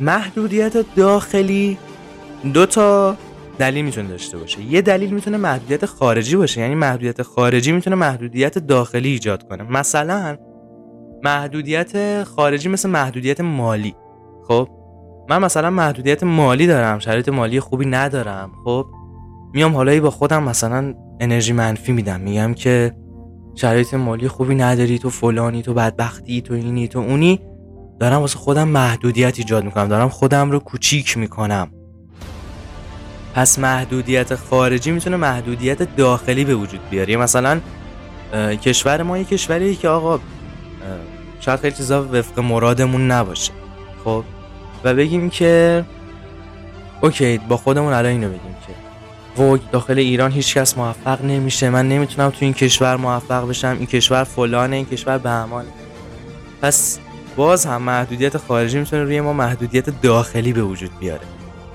محدودیت 0.00 0.94
داخلی 0.96 1.78
دو 2.52 2.66
تا 2.66 3.16
دلیل 3.58 3.84
می‌تونه 3.84 4.08
داشته 4.08 4.38
باشه. 4.38 4.62
یه 4.62 4.82
دلیل 4.82 5.14
می‌تونه 5.14 5.36
محدودیت 5.36 5.86
خارجی 5.86 6.36
باشه. 6.36 6.60
یعنی 6.60 6.74
محدودیت 6.74 7.22
خارجی 7.22 7.72
می‌تونه 7.72 7.96
محدودیت 7.96 8.58
داخلی 8.58 9.08
ایجاد 9.08 9.48
کنه. 9.48 9.62
مثلا 9.62 10.36
محدودیت 11.24 12.22
خارجی 12.24 12.68
مثل 12.68 12.90
محدودیت 12.90 13.40
مالی. 13.40 13.94
خب؟ 14.48 14.68
من 15.30 15.42
مثلا 15.42 15.70
محدودیت 15.70 16.22
مالی 16.22 16.66
دارم. 16.66 16.98
شرایط 16.98 17.28
مالی 17.28 17.60
خوبی 17.60 17.86
ندارم. 17.86 18.52
خب؟ 18.64 18.86
میام 19.52 19.74
حالا 19.74 20.00
با 20.00 20.10
خودم 20.10 20.42
مثلا 20.42 20.94
انرژی 21.20 21.52
منفی 21.52 21.92
میدم. 21.92 22.20
میگم 22.20 22.54
که 22.54 22.92
شرایط 23.54 23.94
مالی 23.94 24.28
خوبی 24.28 24.54
نداری. 24.54 24.98
تو 24.98 25.10
فلانی 25.10 25.62
تو 25.62 25.74
بدبختی 25.74 26.42
تو 26.42 26.54
اینی 26.54 26.88
تو 26.88 26.98
اونی. 26.98 27.40
دارم 28.00 28.20
واسه 28.20 28.38
خودم 28.38 28.68
محدودیت 28.68 29.38
ایجاد 29.38 29.64
می‌کنم. 29.64 29.88
دارم 29.88 30.08
خودم 30.08 30.50
رو 30.50 30.58
کوچیک 30.58 31.18
می‌کنم. 31.18 31.70
پس 33.34 33.58
محدودیت 33.58 34.34
خارجی 34.34 34.90
می‌تونه 34.90 35.16
محدودیت 35.16 35.96
داخلی 35.96 36.44
به 36.44 36.54
وجود 36.54 36.80
بیاره. 36.90 37.16
مثلا 37.16 37.60
کشور 38.62 39.02
ما 39.02 39.18
یه 39.18 39.24
کشوریه 39.24 39.74
که 39.74 39.88
آقا 39.88 40.20
شاید 41.40 41.60
خیلی 41.60 41.76
چیزا 41.76 42.08
وفق 42.12 42.40
مرادمون 42.40 43.10
نباشه. 43.10 43.52
خب؟ 44.04 44.24
و 44.84 44.94
بگیم 44.94 45.30
که 45.30 45.84
اوکی 47.00 47.38
با 47.38 47.56
خودمون 47.56 47.92
الان 47.92 48.12
اینو 48.12 48.28
بگیم 48.28 48.56
که 49.36 49.42
و 49.42 49.58
داخل 49.72 49.98
ایران 49.98 50.32
هیچ 50.32 50.54
کس 50.54 50.78
موفق 50.78 51.24
نمیشه. 51.24 51.70
من 51.70 51.88
نمی‌تونم 51.88 52.30
تو 52.30 52.36
این 52.40 52.54
کشور 52.54 52.96
موفق 52.96 53.48
بشم. 53.48 53.76
این 53.78 53.86
کشور 53.86 54.24
فلانه 54.24 54.76
این 54.76 54.86
کشور 54.86 55.18
بهمانه 55.18 55.68
پس 56.62 56.98
باز 57.36 57.66
هم 57.66 57.82
محدودیت 57.82 58.36
خارجی 58.36 58.78
می‌تونه 58.78 59.02
روی 59.02 59.20
ما 59.20 59.32
محدودیت 59.32 60.02
داخلی 60.02 60.52
به 60.52 60.62
وجود 60.62 60.98
بیاره. 61.00 61.20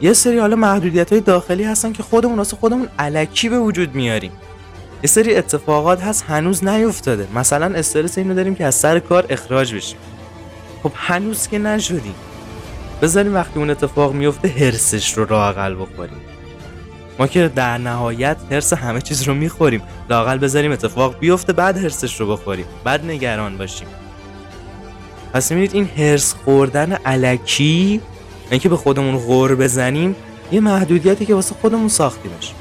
یه 0.01 0.13
سری 0.13 0.39
حالا 0.39 0.55
محدودیت 0.55 1.11
های 1.11 1.21
داخلی 1.21 1.63
هستن 1.63 1.93
که 1.93 2.03
خودمون 2.03 2.37
واسه 2.37 2.57
خودمون 2.57 2.87
علکی 2.99 3.49
به 3.49 3.59
وجود 3.59 3.95
میاریم. 3.95 4.31
یه 5.03 5.07
سری 5.07 5.35
اتفاقات 5.35 6.01
هست 6.01 6.25
هنوز 6.27 6.63
نیفتاده. 6.63 7.27
مثلا 7.35 7.65
استرس 7.77 8.17
اینو 8.17 8.33
داریم 8.33 8.55
که 8.55 8.65
از 8.65 8.75
سر 8.75 8.99
کار 8.99 9.25
اخراج 9.29 9.75
بشیم. 9.75 9.97
خب 10.83 10.91
هنوز 10.95 11.47
که 11.47 11.59
نشدیم. 11.59 12.15
بذاریم 13.01 13.33
وقتی 13.33 13.59
اون 13.59 13.69
اتفاق 13.69 14.13
میفته 14.13 14.47
هرسش 14.47 15.13
رو 15.13 15.25
لاقل 15.25 15.75
بخوریم. 15.75 16.17
ما 17.19 17.27
که 17.27 17.51
در 17.55 17.77
نهایت 17.77 18.37
هرس 18.51 18.73
همه 18.73 19.01
چیز 19.01 19.23
رو 19.23 19.33
می‌خوریم. 19.33 19.81
لاقل 20.09 20.37
بذاریم 20.37 20.71
اتفاق 20.71 21.19
بیفته 21.19 21.53
بعد 21.53 21.77
هرسش 21.77 22.19
رو 22.19 22.27
بخوریم. 22.27 22.65
بعد 22.83 23.05
نگران 23.05 23.57
باشیم. 23.57 23.87
پس 25.33 25.51
می‌بینید 25.51 25.75
این 25.75 25.89
هرس 25.97 26.33
خوردن 26.33 26.93
علکی 26.93 28.01
اینکه 28.51 28.69
به 28.69 28.77
خودمون 28.77 29.17
غور 29.17 29.55
بزنیم 29.55 30.15
یه 30.51 30.59
محدودیتی 30.59 31.25
که 31.25 31.35
واسه 31.35 31.55
خودمون 31.61 31.87
ساختیمش 31.87 32.53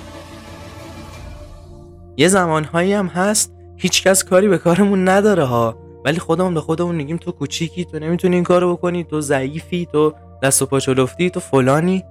یه 2.16 2.28
زمانهایی 2.28 2.92
هم 2.92 3.06
هست 3.06 3.52
هیچکس 3.76 4.24
کاری 4.24 4.48
به 4.48 4.58
کارمون 4.58 5.08
نداره 5.08 5.44
ها. 5.44 5.76
ولی 6.04 6.18
خودمون 6.18 6.54
به 6.54 6.60
خودمون 6.60 6.94
میگیم 6.94 7.16
تو 7.16 7.32
کوچیکی 7.32 7.84
تو 7.84 7.98
نمی‌تونی 7.98 8.34
این 8.34 8.44
کارو 8.44 8.76
بکنی 8.76 9.04
تو 9.04 9.20
ضعیفی 9.20 9.88
تو 9.92 10.14
دست 10.42 10.62
و 10.62 10.66
پا 10.66 10.80
چلفتی 10.80 11.30
تو 11.30 11.40
فلانی. 11.40 12.04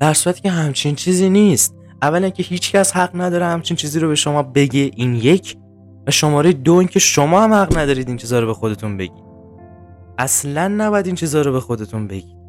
در 0.00 0.14
صورتی 0.14 0.40
که 0.40 0.50
همچین 0.50 0.94
چیزی 0.94 1.30
نیست. 1.30 1.74
اولا 2.02 2.28
که 2.28 2.42
هیچکس 2.42 2.96
حق 2.96 3.10
نداره 3.14 3.46
همچین 3.46 3.76
چیزی 3.76 4.00
رو 4.00 4.08
به 4.08 4.14
شما 4.14 4.42
بگه 4.42 4.90
این 4.96 5.14
یک 5.14 5.56
و 6.06 6.10
شماره 6.10 6.52
دو 6.52 6.74
اینکه 6.74 6.98
شما 6.98 7.42
هم 7.42 7.54
حق 7.54 7.78
ندارید 7.78 8.08
این 8.08 8.16
چیزا 8.16 8.40
رو 8.40 8.46
به 8.46 8.54
خودتون 8.54 8.96
بگید. 8.96 9.24
اصلا 10.18 10.68
نباید 10.68 11.06
این 11.06 11.14
چیزا 11.14 11.42
رو 11.42 11.52
به 11.52 11.60
خودتون 11.60 12.06
بگید. 12.06 12.39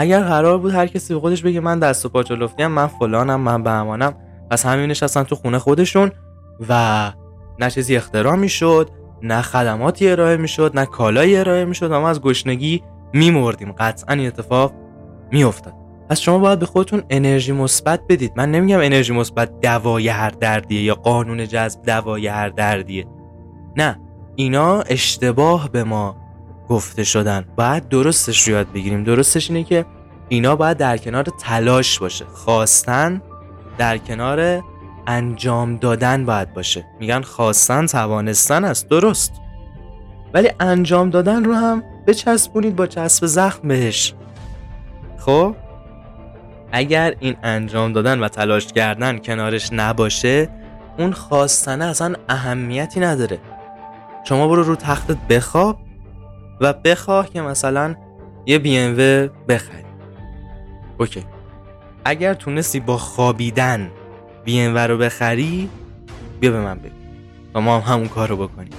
اگر 0.00 0.20
قرار 0.20 0.58
بود 0.58 0.74
هر 0.74 0.86
کسی 0.86 1.14
به 1.14 1.20
خودش 1.20 1.42
بگه 1.42 1.60
من 1.60 1.78
دست 1.78 2.06
و 2.06 2.08
پا 2.08 2.22
چلفتی 2.22 2.66
من 2.66 2.86
فلانم 2.86 3.40
من 3.40 3.62
بهمانم. 3.62 4.14
پس 4.50 4.66
همین 4.66 4.90
نشستن 4.90 5.22
تو 5.22 5.34
خونه 5.34 5.58
خودشون 5.58 6.12
و 6.68 7.12
نه 7.60 7.70
چیزی 7.70 7.96
اختراع 7.96 8.36
می‌شد 8.36 8.90
نه 9.22 9.42
خدماتی 9.42 10.10
ارائه 10.10 10.36
می‌شد 10.36 10.72
نه 10.74 10.86
کالایی 10.86 11.36
ارائه 11.36 11.64
می‌شد 11.64 11.90
و 11.90 12.00
ما 12.00 12.08
از 12.08 12.20
گشنگی 12.20 12.82
میمردیم. 13.12 13.72
قطعا 13.72 14.14
این 14.14 14.26
اتفاق 14.26 14.72
میافتاد. 15.32 15.74
پس 16.10 16.20
شما 16.20 16.38
باید 16.38 16.58
به 16.58 16.66
خودتون 16.66 17.02
انرژی 17.10 17.52
مثبت 17.52 18.00
بدید. 18.08 18.32
من 18.36 18.50
نمیگم 18.50 18.78
انرژی 18.78 19.12
مثبت 19.12 19.60
دوای 19.60 20.08
هر 20.08 20.30
دردیه 20.30 20.82
یا 20.82 20.94
قانون 20.94 21.46
جذب 21.46 21.82
دوای 21.82 22.26
هر 22.26 22.48
دردیه. 22.48 23.06
نه 23.76 24.00
اینا 24.36 24.80
اشتباه 24.80 25.70
به 25.70 25.84
ما 25.84 26.16
گفته 26.68 27.04
شدن. 27.04 27.44
باید 27.56 27.88
درستش 27.88 28.48
رو 28.48 28.54
یاد 28.54 28.72
بگیریم. 28.72 29.04
درستش 29.04 29.50
اینه 29.50 29.64
که 29.64 29.86
اینا 30.28 30.56
باید 30.56 30.76
در 30.76 30.96
کنار 30.96 31.24
تلاش 31.40 31.98
باشه. 31.98 32.24
خواستن 32.24 33.22
در 33.78 33.98
کنار 33.98 34.62
انجام 35.06 35.76
دادن 35.76 36.26
باید 36.26 36.54
باشه. 36.54 36.84
میگن 37.00 37.20
خواستن 37.20 37.86
توانستن 37.86 38.64
است. 38.64 38.88
درست. 38.88 39.32
ولی 40.34 40.50
انجام 40.60 41.10
دادن 41.10 41.44
رو 41.44 41.54
هم 41.54 41.82
بچسبونید 42.06 42.76
با 42.76 42.86
چسب 42.86 43.26
زخم 43.26 43.68
بهش. 43.68 44.14
خب؟ 45.18 45.54
اگر 46.72 47.14
این 47.20 47.36
انجام 47.42 47.92
دادن 47.92 48.20
و 48.20 48.28
تلاش 48.28 48.66
کردن 48.66 49.18
کنارش 49.18 49.68
نباشه 49.72 50.48
اون 50.98 51.12
خواستنه 51.12 51.84
اصلا 51.84 52.14
اهمیتی 52.28 53.00
نداره. 53.00 53.38
شما 54.24 54.48
برو 54.48 54.62
رو 54.62 54.76
تختت 54.76 55.16
بخواب. 55.28 55.76
و 56.60 56.72
بخواه 56.72 57.30
که 57.30 57.40
مثلا 57.40 57.94
یه 58.46 58.58
بی 58.58 58.78
ام 58.78 58.94
بخری. 59.48 59.84
اوکی. 60.98 61.24
اگر 62.04 62.34
تونستی 62.34 62.80
با 62.80 62.98
خوابیدن 62.98 63.90
بی 64.44 64.60
ام 64.60 64.78
رو 64.78 64.98
بخری 64.98 65.68
بیا 66.40 66.50
به 66.50 66.60
من 66.60 66.78
بگو. 66.78 66.94
و 67.54 67.60
ما 67.60 67.78
هم 67.78 67.94
همون 67.94 68.08
کار 68.08 68.28
رو 68.28 68.36
بکنیم. 68.36 68.72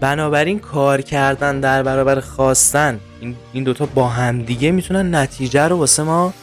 بنابراین 0.00 0.58
کار 0.58 1.00
کردن 1.00 1.60
در 1.60 1.82
برابر 1.82 2.20
خواستن 2.20 3.00
این, 3.20 3.36
این 3.52 3.64
دوتا 3.64 3.86
با 3.86 4.08
همدیگه 4.08 4.70
می‌تونن 4.70 5.14
نتیجه 5.14 5.68
رو 5.68 5.76
واسه 5.76 6.02
ما 6.02 6.34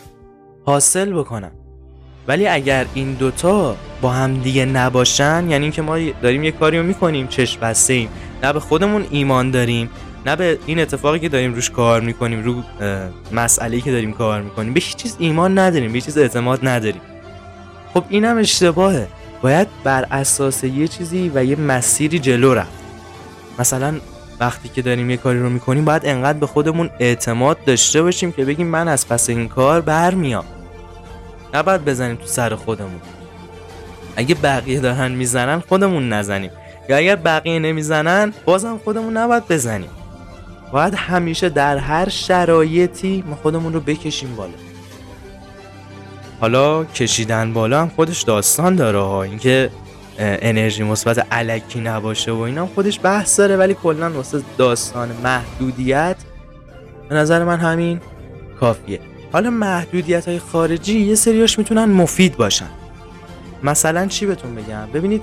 حاصل 0.65 1.13
بکنن. 1.13 1.51
ولی 2.27 2.47
اگر 2.47 2.85
این 2.93 3.13
دوتا 3.13 3.75
با 4.01 4.09
همدیگه 4.09 4.65
نباشن 4.65 5.45
یعنی 5.49 5.63
اینکه 5.63 5.81
ما 5.81 5.99
داریم 6.21 6.43
یه 6.43 6.51
کاری 6.51 6.77
رو 6.77 6.83
می‌کنیم 6.83 7.27
چشم 7.27 7.61
بسته 7.61 7.93
ایم 7.93 8.09
نه 8.43 8.53
به 8.53 8.59
خودمون 8.59 9.05
ایمان 9.09 9.51
داریم 9.51 9.89
نه 10.25 10.35
به 10.35 10.59
این 10.65 10.79
اتفاقی 10.79 11.19
که 11.19 11.29
داریم 11.29 11.53
روش 11.53 11.69
کار 11.69 12.01
می‌کنیم 12.01 12.43
رو 12.43 12.63
مسئله 13.31 13.81
که 13.81 13.91
داریم 13.91 14.13
کار 14.13 14.41
می‌کنیم 14.41 14.73
به 14.73 14.79
هیچ 14.79 14.95
چیز 14.95 15.15
ایمان 15.19 15.59
نداریم 15.59 15.91
به 15.91 15.93
هیچ 15.95 16.05
چیز 16.05 16.17
اعتماد 16.17 16.67
نداریم. 16.67 17.01
خب 17.93 18.03
اینم 18.09 18.37
اشتباهه. 18.37 19.07
باید 19.41 19.67
بر 19.83 20.07
اساس 20.11 20.63
یه 20.63 20.87
چیزی 20.87 21.31
و 21.35 21.45
یه 21.45 21.55
مسیری 21.55 22.19
جلو 22.19 22.53
رفت. 22.53 22.71
مثلا 23.59 23.95
وقتی 24.39 24.69
که 24.69 24.81
داریم 24.81 25.09
یه 25.09 25.17
کاری 25.17 25.39
رو 25.39 25.49
می‌کنیم 25.49 25.85
باید 25.85 26.05
انقدر 26.05 26.39
به 26.39 26.47
خودمون 26.47 26.89
اعتماد 26.99 27.63
داشته 27.65 28.01
باشیم 28.01 28.31
که 28.31 28.45
بگیم 28.45 28.67
من 28.67 28.87
از 28.87 29.07
پس 29.07 29.29
این 29.29 29.47
کار 29.47 29.81
برمیام. 29.81 30.45
نباید 31.53 31.85
بزنیم 31.85 32.15
تو 32.15 32.25
سر 32.25 32.55
خودمون. 32.55 33.01
اگه 34.15 34.35
بقیه 34.35 34.79
دارن 34.79 35.11
می‌زنن 35.11 35.59
خودمون 35.59 36.09
نزنیم. 36.09 36.51
یا 36.89 36.97
اگر 36.97 37.15
بقیه 37.15 37.59
نمی‌زنن 37.59 38.33
بازم 38.45 38.79
خودمون 38.83 39.17
نباید 39.17 39.47
بزنیم. 39.47 39.89
باید 40.75 40.93
همیشه 40.95 41.49
در 41.49 41.77
هر 41.77 42.09
شرایطی 42.09 43.23
ما 43.27 43.35
خودمون 43.35 43.73
رو 43.73 43.79
بکشیم 43.79 44.35
بالا. 44.35 44.53
حالا 46.41 46.83
کشیدن 46.83 47.53
بالا 47.53 47.81
هم 47.81 47.89
خودش 47.95 48.21
داستان 48.21 48.75
داره 48.75 48.99
ها. 48.99 49.23
اینکه 49.23 49.69
انرژی 50.19 50.83
مثبت 50.83 51.27
علکی 51.33 51.79
نباشه 51.79 52.31
و 52.31 52.39
اینا 52.39 52.65
خودش 52.65 52.99
بحث 53.03 53.39
داره 53.39 53.57
ولی 53.57 53.73
کلا 53.73 54.11
واسه 54.11 54.41
داستان 54.57 55.09
محدودیت 55.23 56.15
به 57.09 57.15
نظر 57.15 57.43
من 57.43 57.59
همین 57.59 58.01
کافیه. 58.59 58.99
حالا 59.33 59.49
محدودیت 59.49 60.27
های 60.27 60.39
خارجی 60.39 60.99
یه 60.99 61.15
سریاش 61.15 61.59
می‌تونن 61.59 61.85
مفید 61.85 62.37
باشن. 62.37 62.69
مثلا 63.63 64.07
چی 64.07 64.25
بهتون 64.25 64.55
بگم؟ 64.55 64.87
ببینید 64.93 65.21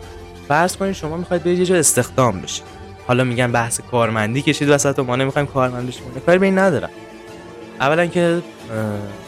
فرض 0.48 0.76
کنید 0.76 0.92
شما 0.92 1.16
می‌خواید 1.16 1.44
برید 1.44 1.58
یه 1.58 1.64
جا 1.64 1.76
استخدام 1.76 2.40
بشید. 2.40 2.81
حالا 3.06 3.24
میگن 3.24 3.52
بحث 3.52 3.80
کارمندی 3.90 4.42
کشید 4.42 4.68
وسط 4.68 4.98
و 4.98 5.04
ما 5.04 5.16
نمی‌خوایم 5.16 5.48
کارمند 5.48 5.88
بشیم 5.88 6.02
کاری 6.26 6.38
به 6.38 6.46
این 6.46 6.58
ندارم. 6.58 6.90
اولا 7.80 8.06
که 8.06 8.42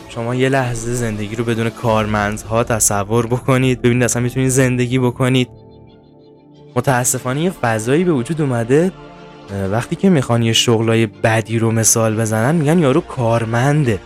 شما 0.08 0.34
یه 0.34 0.48
لحظه 0.48 0.94
زندگی 0.94 1.36
رو 1.36 1.44
بدون 1.44 1.70
کارمندها 1.70 2.64
تصور 2.64 3.26
بکنید. 3.26 3.82
ببینید 3.82 4.02
اصلا 4.02 4.22
می‌تونید 4.22 4.48
زندگی 4.48 4.98
بکنید. 4.98 5.48
متاسفانه 6.76 7.40
یه 7.40 7.50
فضایی 7.50 8.04
به 8.04 8.12
وجود 8.12 8.40
اومده 8.40 8.92
وقتی 9.70 9.96
که 9.96 10.10
می‌خوان 10.10 10.42
یه 10.42 10.52
شغلای 10.52 11.06
بدی 11.06 11.58
رو 11.58 11.70
مثال 11.70 12.16
بزنن 12.16 12.54
میگن 12.54 12.78
یارو 12.78 13.00
کارمنده. 13.00 13.98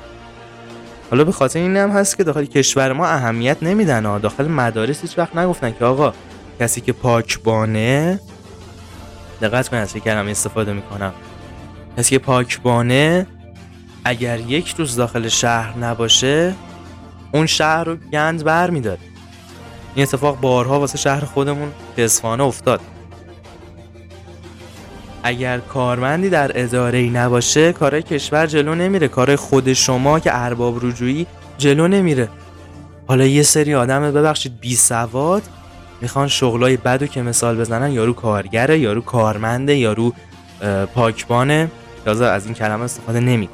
حالا 1.10 1.24
به 1.24 1.32
خاطر 1.32 1.58
این 1.58 1.76
هم 1.76 1.90
هست 1.90 2.16
که 2.16 2.24
داخل 2.24 2.44
کشور 2.44 2.92
ما 2.92 3.06
اهمیت 3.06 3.56
نمیدن 3.62 4.06
ها. 4.06 4.18
داخل 4.18 4.48
مدارس 4.48 5.00
هیچ 5.00 5.18
وقت 5.18 5.36
نگفتن 5.36 5.74
که 5.78 5.84
آقا 5.84 6.12
کسی 6.60 6.80
که 6.80 6.92
پاکبانه 6.92 8.20
دقت 9.42 9.68
کنید 9.68 9.82
از 9.82 9.94
کلمه 9.94 10.30
استفاده 10.30 10.72
می‌کنم. 10.72 11.12
کسی 11.98 12.10
که 12.10 12.18
پاکبانه 12.18 13.26
اگر 14.04 14.40
یک 14.40 14.74
روز 14.78 14.96
داخل 14.96 15.28
شهر 15.28 15.78
نباشه 15.78 16.54
اون 17.32 17.46
شهر 17.46 17.84
رو 17.84 17.96
گند 17.96 18.44
بر 18.44 18.70
می‌داد 18.70 18.98
این 19.94 20.02
اتفاق 20.02 20.40
بارها 20.40 20.80
واسه 20.80 20.98
شهر 20.98 21.24
خودمون 21.24 21.72
اصفانه 21.98 22.44
افتاد. 22.44 22.80
اگر 25.22 25.58
کارمندی 25.58 26.30
در 26.30 26.50
اداره 26.62 26.98
ای 26.98 27.10
نباشه 27.10 27.72
کارهای 27.72 28.02
کشور 28.02 28.46
جلو 28.46 28.74
نمیره. 28.74 29.08
کارهای 29.08 29.36
خود 29.36 29.72
شما 29.72 30.20
که 30.20 30.30
ارباب 30.34 30.86
رجوعی 30.86 31.26
جلو 31.58 31.88
نمیره. 31.88 32.28
حالا 33.06 33.26
یه 33.26 33.42
سری 33.42 33.74
آدم 33.74 34.12
ببخشید 34.12 34.60
بی 34.60 34.76
سواد 34.76 35.42
می‌خوان 36.00 36.28
شغلای 36.28 36.76
بدو 36.76 37.06
که 37.06 37.22
مثال 37.22 37.60
بزنن 37.60 37.92
یارو 37.92 38.12
کارگره 38.12 38.78
یارو 38.78 39.00
کارمنده 39.00 39.76
یارو 39.76 40.12
پاکبانه. 40.94 41.70
تازه 42.04 42.24
از 42.24 42.46
این 42.46 42.54
کلمه 42.54 42.84
استفاده 42.84 43.20
نمی 43.20 43.48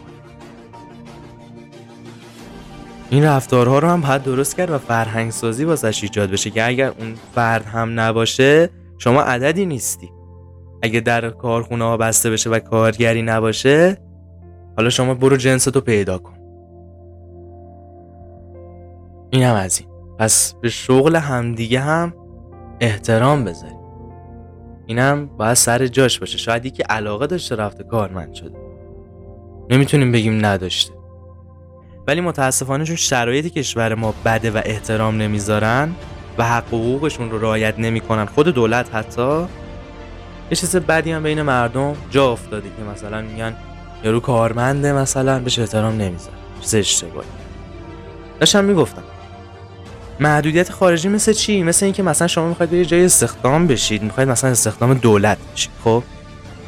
این 3.11 3.25
رفتارها 3.25 3.79
رو 3.79 3.89
هم 3.89 4.01
باید 4.01 4.23
درست 4.23 4.57
کرد 4.57 4.71
و 4.71 4.79
فرهنگ 4.79 5.31
سازی 5.31 5.65
واسش 5.65 6.03
ایجاد 6.03 6.31
بشه 6.31 6.51
که 6.51 6.67
اگر 6.67 6.87
اون 6.87 7.15
فرد 7.35 7.65
هم 7.65 8.01
نباشه 8.01 8.71
شما 8.99 9.23
عددی 9.23 9.67
نیستی. 9.67 10.11
اگه 10.83 11.01
در 11.01 11.31
کارخونه 11.31 11.85
ها 11.85 11.97
بسته 11.97 12.31
بشه 12.31 12.51
و 12.51 12.59
کارگری 12.59 13.23
نباشه 13.23 13.99
حالا 14.77 14.91
شما 14.91 15.15
برو 15.15 15.37
جنستو 15.37 15.81
پیدا 15.81 16.19
کن. 16.19 16.35
این 19.31 19.43
هم 19.43 19.55
از 19.55 19.81
این. 19.81 19.89
پس 20.19 20.55
به 20.63 20.69
شغل 20.69 21.17
همدیگه 21.17 21.81
هم 21.81 22.15
احترام 22.81 23.45
بذاریم 23.45 23.79
اینم 24.87 25.27
باید 25.27 25.55
سر 25.55 25.87
جاش 25.87 26.19
باشه. 26.19 26.39
شاید 26.39 26.67
یکی 26.67 26.83
علاقه 26.83 27.27
داشته 27.27 27.57
رفته 27.57 27.85
کارمند 27.85 28.35
شده. 28.35 28.59
نمی‌تونیم 29.71 30.13
بگیم 30.13 30.47
نداشته. 30.47 30.93
ولی 32.07 32.21
متاسفانه 32.21 32.85
چون 32.85 32.97
شرایط 32.97 33.47
کشور 33.47 33.95
ما 33.95 34.15
بده 34.25 34.51
و 34.51 34.61
احترام 34.65 35.17
نمی‌ذارن 35.17 35.95
و 36.39 36.45
حق 36.45 36.67
حقوقشون 36.67 37.31
رو 37.31 37.39
رعایت 37.39 37.79
نمی‌کنن 37.79 38.25
خود 38.25 38.49
دولت 38.49 38.95
حتی 38.95 39.39
یه 40.51 40.57
چیز 40.57 40.77
بدی 40.77 41.13
هم 41.13 41.23
بین 41.23 41.43
مردم 41.43 41.97
جا 42.11 42.33
افتاده 42.33 42.69
که 42.69 42.83
مثلا 42.93 43.23
میگن 43.23 43.57
یارو 44.05 44.21
کارمنده 44.21 44.93
مثلا 44.93 45.39
بهش 45.39 45.59
احترام 45.59 45.95
نمی‌ذارن. 45.95 46.37
چیز 46.61 46.75
اشتباهی. 46.75 47.29
داشتم 48.41 48.65
می‌گفتم. 48.65 49.03
محدودیت 50.21 50.73
خارجی 50.73 51.09
مثل 51.09 51.33
چی؟ 51.33 51.63
مثل 51.63 51.85
اینکه 51.85 52.03
مثلا 52.03 52.29
شما 52.29 52.49
می‌خواید 52.49 52.73
یه 52.73 52.85
جای 52.85 53.05
استخدام 53.05 53.67
بشید 53.67 54.03
می‌خواید 54.03 54.29
مثلا 54.29 54.51
استخدام 54.51 54.95
دولت 54.95 55.39
بشید 55.55 55.71
خب؟ 55.85 56.03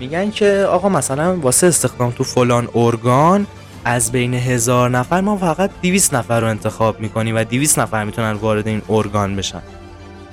میگن 0.01 0.31
که 0.31 0.67
آقا 0.71 0.89
مثلا 0.89 1.37
واسه 1.37 1.67
استخدام 1.67 2.11
تو 2.11 2.25
فلان 2.25 2.69
ارگان 2.75 3.47
از 3.85 4.13
بین 4.13 4.35
هزار 4.35 4.91
نفر 4.91 5.21
ما 5.21 5.37
فقط 5.37 5.71
200 5.83 6.15
نفر 6.15 6.41
رو 6.41 6.47
انتخاب 6.47 7.01
می‌کنیم 7.01 7.37
و 7.37 7.45
200 7.45 7.79
نفر 7.79 8.05
می‌تونن 8.05 8.33
وارد 8.33 8.69
این 8.69 8.83
ارگان 8.89 9.37
بشن. 9.37 9.63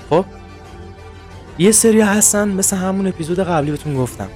خب؟ 0.09 0.25
یه 1.57 1.71
سری 1.71 2.01
هستن 2.01 2.47
مثل 2.47 2.77
همون 2.77 3.07
اپیزود 3.07 3.39
قبلی 3.39 3.71
بهتون 3.71 3.95
گفتم. 3.95 4.27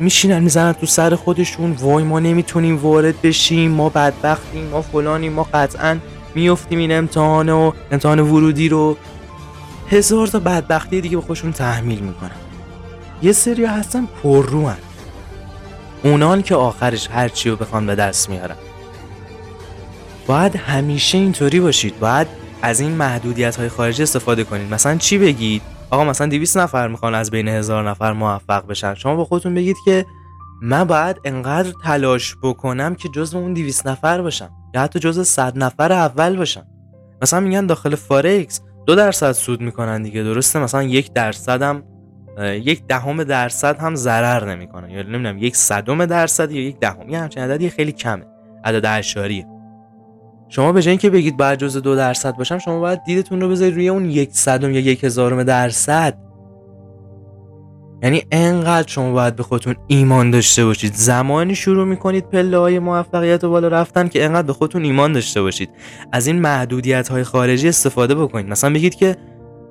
میشینن 0.00 0.38
می‌زنن 0.38 0.72
تو 0.72 0.86
سر 0.86 1.14
خودشون 1.14 1.72
وای 1.72 2.04
ما 2.04 2.20
نمی‌تونیم 2.20 2.76
وارد 2.76 3.22
بشیم 3.22 3.70
ما 3.70 3.88
بدبختیم 3.88 4.66
ما 4.66 4.82
فلانیم 4.82 5.32
ما 5.32 5.42
قطعا 5.54 5.98
میفتیم 6.36 6.78
این 6.78 6.92
امتحان 6.92 7.48
و 7.48 7.72
امتحان 7.90 8.20
ورودی 8.20 8.68
رو. 8.68 8.96
هزار 9.90 10.26
تا 10.26 10.38
بدبختی 10.38 11.00
دیگه 11.00 11.16
به 11.16 11.22
خودشون 11.22 11.52
تحمیل 11.52 11.98
می‌کنن. 11.98 12.30
یه 13.22 13.32
سری 13.32 13.64
هستن 13.64 14.08
پرروان 14.22 14.76
اونان 16.04 16.42
که 16.42 16.54
آخرش 16.54 17.08
هرچی 17.10 17.50
رو 17.50 17.56
بخوان 17.56 17.86
به 17.86 17.94
دست 17.94 18.30
میارن. 18.30 18.56
باید 20.26 20.56
همیشه 20.56 21.18
اینطوری 21.18 21.60
باشید. 21.60 21.98
باید 21.98 22.26
از 22.62 22.80
این 22.80 22.90
محدودیت 22.90 23.56
های 23.56 23.68
خارجی 23.68 24.02
استفاده 24.02 24.44
کنید. 24.44 24.74
مثلا 24.74 24.96
چی 24.96 25.18
بگید؟ 25.18 25.62
آقا 25.90 26.04
مثلا 26.04 26.26
200 26.26 26.58
نفر 26.58 26.88
می‌خوان 26.88 27.14
از 27.14 27.30
بین 27.30 27.48
هزار 27.48 27.90
نفر 27.90 28.12
موفق 28.12 28.66
بشن. 28.66 28.94
شما 28.94 29.16
با 29.16 29.24
خودتون 29.24 29.54
بگید 29.54 29.76
که 29.84 30.06
من 30.62 30.84
باید 30.84 31.16
انقدر 31.24 31.72
تلاش 31.84 32.36
بکنم 32.42 32.94
که 32.94 33.08
جزو 33.08 33.38
اون 33.38 33.54
200 33.54 33.86
نفر 33.86 34.22
باشم. 34.22 34.50
یا 34.74 34.80
حتی 34.80 34.98
جزو 34.98 35.24
100 35.24 35.58
نفر 35.58 35.92
اول 35.92 36.36
باشم. 36.36 36.66
مثلا 37.22 37.40
میگن 37.40 37.66
داخل 37.66 37.94
فارکس 37.94 38.60
دو 38.86 38.94
درصد 38.94 39.32
سود 39.32 39.60
می‌کنن 39.60 40.02
دیگه 40.02 40.22
درسته؟ 40.22 40.58
مثلا 40.58 40.82
یک 40.82 41.12
درصد 41.12 41.62
هم 41.62 41.82
یک 42.40 42.86
دهم 42.86 43.24
درصد 43.24 43.78
هم 43.78 43.94
ضرر 43.94 44.54
نمی‌کنن 44.54 44.90
یا 44.90 45.02
نمی‌دونم 45.02 45.38
یک 45.38 45.56
صدم 45.56 46.06
درصد 46.06 46.52
یا 46.52 46.62
یک 46.62 46.78
دهم. 46.78 47.08
یه 47.08 47.18
همچین 47.18 47.42
عددی 47.42 47.70
خیلی 47.70 47.92
کمه. 47.92 48.24
عدد 48.64 48.86
اشاریه 48.86 49.46
شما 50.48 50.72
به 50.72 50.82
جای 50.82 50.96
که 50.96 51.10
بگید 51.10 51.36
باید 51.36 51.58
جزء 51.58 51.80
دو 51.80 51.96
درصد 51.96 52.36
باشم 52.36 52.58
شما 52.58 52.80
باید 52.80 53.04
دیدتون 53.04 53.40
رو 53.40 53.48
بذارید 53.48 53.74
روی 53.74 53.88
اون 53.88 54.10
یک 54.10 54.30
صدم 54.32 54.70
یا 54.70 54.80
یک 54.80 55.04
هزارم 55.04 55.42
درصد. 55.42 56.18
یعنی 58.02 58.22
انقدر 58.32 58.88
شما 58.88 59.12
باید 59.12 59.36
به 59.36 59.42
خودتون 59.42 59.76
ایمان 59.86 60.30
داشته 60.30 60.64
باشید. 60.64 60.94
زمانی 60.94 61.54
شروع 61.54 61.84
می‌کنید 61.84 62.30
پله 62.30 62.58
های 62.58 62.78
موفقیت 62.78 63.44
و 63.44 63.50
بالا 63.50 63.68
رفتن 63.68 64.08
که 64.08 64.24
انقدر 64.24 64.46
به 64.46 64.52
خودتون 64.52 64.84
ایمان 64.84 65.12
داشته 65.12 65.42
باشید. 65.42 65.70
از 66.12 66.26
این 66.26 66.40
محدودیت 66.40 67.08
های 67.08 67.24
خارجی 67.24 67.68
استفاده 67.68 68.14
بکنید. 68.14 68.48
مثلا 68.48 68.70
بگید 68.70 68.94
که 68.94 69.16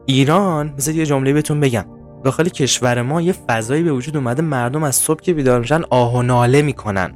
ایران 0.06 0.74
مثل 0.78 0.96
یه 0.96 1.06
جمله 1.06 1.34
بهتون 1.34 1.60
بگم. 1.60 1.86
داخل 2.24 2.50
کشور 2.50 3.02
ما 3.02 3.22
یه 3.22 3.34
فضایی 3.48 3.84
به 3.84 3.92
وجود 3.92 4.18
اومده 4.18 4.42
مردم 4.42 4.84
از 4.84 4.96
صبح 4.96 5.22
که 5.22 5.34
بیدار 5.34 5.60
میشن 5.60 5.82
آه 5.90 6.16
و 6.16 6.22
ناله 6.22 6.62
می‌کنن. 6.62 7.16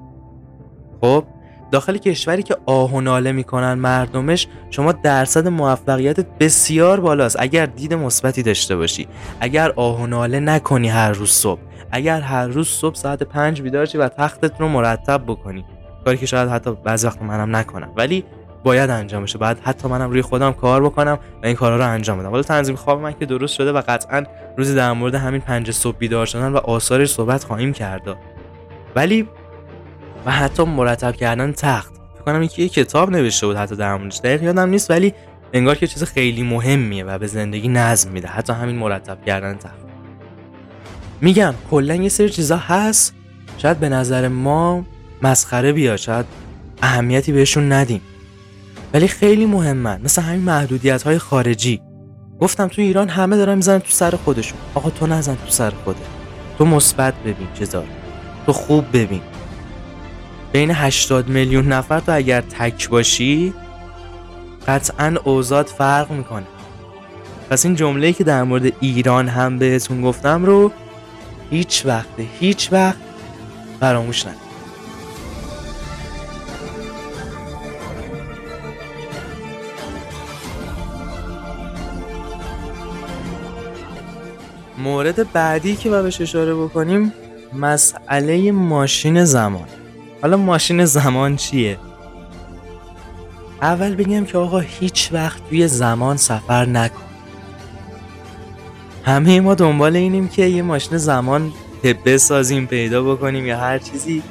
خب؟ 1.01 1.23
داخل 1.71 1.97
کشوری 1.97 2.43
که 2.43 2.57
آه 2.65 2.93
و 2.93 3.01
ناله 3.01 3.31
می‌کنن 3.31 3.73
مردمش 3.73 4.47
شما 4.69 4.91
درصد 4.91 5.47
موفقیت 5.47 6.19
بسیار 6.19 6.99
بالاست. 6.99 7.35
اگر 7.39 7.65
دید 7.65 7.93
مثبتی 7.93 8.43
داشته 8.43 8.75
باشی 8.75 9.07
اگر 9.39 9.73
آه 9.75 10.01
و 10.01 10.07
ناله 10.07 10.39
نکنی 10.39 10.89
هر 10.89 11.11
روز 11.11 11.29
صبح 11.31 11.59
اگر 11.91 12.21
هر 12.21 12.47
روز 12.47 12.67
صبح 12.67 12.95
ساعت 12.95 13.23
پنج 13.23 13.61
بیدار 13.61 13.85
شی 13.85 13.97
و 13.97 14.07
تختت 14.07 14.61
رو 14.61 14.67
مرتب 14.67 15.23
بکنی. 15.27 15.65
کاری 16.05 16.17
که 16.17 16.25
شاید 16.25 16.49
حتی 16.49 16.71
بعضی 16.83 17.07
وقت 17.07 17.21
منم 17.21 17.55
نکنم. 17.55 17.91
ولی 17.97 18.23
باید 18.63 18.89
انجام 18.89 19.23
بشه. 19.23 19.37
بعد 19.37 19.59
حتی 19.63 19.87
منم 19.87 20.09
روی 20.09 20.21
خودم 20.21 20.53
کار 20.53 20.83
بکنم 20.83 21.19
و 21.43 21.45
این 21.45 21.55
کارا 21.55 21.77
رو 21.77 21.83
انجام 21.83 22.19
بدم. 22.19 22.29
حالا 22.29 22.43
تنظیم 22.43 22.75
خواب 22.75 23.01
من 23.01 23.13
که 23.19 23.25
درست 23.25 23.53
شده 23.53 23.71
و 23.71 23.81
قطعا 23.87 24.23
روزی 24.57 24.75
در 24.75 24.91
مورد 24.91 25.15
همین 25.15 25.41
پنج 25.41 25.71
صبح 25.71 25.97
بیدار 25.97 26.25
شدن 26.25 26.51
و 26.51 26.57
آثارش 26.57 27.11
صحبت 27.11 27.43
خواهیم 27.43 27.73
کرد. 27.73 28.01
ولی 28.95 29.27
و 30.25 30.31
حتی 30.31 30.63
مرتب 30.63 31.15
کردن 31.15 31.51
تخت. 31.51 31.93
فکر 32.13 32.23
کنم 32.23 32.39
اینکه 32.39 32.61
یه 32.61 32.69
کتاب 32.69 33.11
نوشته 33.11 33.47
بود 33.47 33.55
حتی 33.55 33.75
در 33.75 33.97
موردش. 33.97 34.19
دقیق 34.19 34.43
یادم 34.43 34.69
نیست 34.69 34.91
ولی 34.91 35.13
انگار 35.53 35.75
که 35.75 35.87
چیز 35.87 36.03
خیلی 36.03 36.43
مهمیه 36.43 37.03
و 37.03 37.17
به 37.17 37.27
زندگی 37.27 37.67
نظم 37.67 38.11
میده. 38.11 38.27
حتی 38.27 38.53
همین 38.53 38.75
مرتب 38.75 39.25
کردن 39.25 39.57
تخت. 39.57 39.73
میگم 41.21 41.53
کلا 41.71 41.95
یه 41.95 42.09
سری 42.09 42.29
چیزا 42.29 42.57
هست. 42.57 43.13
شاید 43.57 43.79
به 43.79 43.89
نظر 43.89 44.27
ما 44.27 44.85
مسخره 45.21 45.71
بیاد 45.71 45.97
شاید 45.97 46.25
اهمیتی 46.81 47.31
بهشون 47.31 47.71
ندیم. 47.71 48.01
ولی 48.93 49.07
خیلی 49.07 49.45
مهمن. 49.45 50.01
مثل 50.01 50.21
همین 50.21 50.41
محدودیت 50.41 51.03
های 51.03 51.17
خارجی. 51.17 51.81
گفتم 52.39 52.67
تو 52.67 52.81
ایران 52.81 53.09
همه 53.09 53.37
دارن 53.37 53.55
می‌زنن 53.55 53.79
تو 53.79 53.89
سر 53.89 54.11
خودشون. 54.11 54.59
آقا 54.75 54.89
تو 54.89 55.07
نزن 55.07 55.35
تو 55.35 55.49
سر 55.49 55.69
خودت. 55.69 55.99
تو 56.57 56.65
مثبت 56.65 57.13
ببین 57.23 57.47
چیزا 57.53 57.83
تو 58.45 58.53
خوب 58.53 58.85
ببین. 58.93 59.21
بین 60.51 60.71
80 60.71 61.29
میلیون 61.29 61.67
نفر 61.67 61.99
تو 61.99 62.15
اگر 62.15 62.41
تک 62.41 62.89
باشی 62.89 63.53
قطعا 64.67 65.15
اوزاد 65.23 65.67
فرق 65.67 66.11
می‌کنه. 66.11 66.47
پس 67.49 67.65
این 67.65 67.75
جمله 67.75 68.13
که 68.13 68.23
در 68.23 68.43
مورد 68.43 68.71
ایران 68.79 69.27
هم 69.27 69.57
بهتون 69.57 70.01
گفتم 70.01 70.45
رو 70.45 70.71
هیچ 71.49 71.85
وقت 71.85 72.09
هیچ 72.39 72.69
وقت 72.73 72.97
فراموش 73.79 74.25
نکن. 74.25 74.35
مورد 84.77 85.31
بعدی 85.31 85.75
که 85.75 85.89
باید 85.89 86.03
بهش 86.03 86.21
اشاره 86.21 86.55
بکنیم 86.55 87.13
مسئله 87.53 88.51
ماشین 88.51 89.25
زمان. 89.25 89.78
حالا 90.21 90.37
ماشین 90.37 90.85
زمان 90.85 91.35
چیه؟ 91.35 91.77
اول 93.61 93.95
بگم 93.95 94.25
که 94.25 94.37
آقا 94.37 94.59
هیچ 94.59 95.09
وقت 95.11 95.49
توی 95.49 95.67
زمان 95.67 96.17
سفر 96.17 96.65
نکن 96.65 97.03
همه 99.05 99.39
ما 99.39 99.55
دنبال 99.55 99.95
اینیم 99.95 100.27
که 100.27 100.45
یه 100.45 100.61
ماشین 100.61 100.97
زمان 100.97 101.51
بسازیم 102.05 102.65
پیدا 102.65 103.03
بکنیم 103.03 103.45
یا 103.45 103.57
هر 103.57 103.77
چیزی 103.77 104.23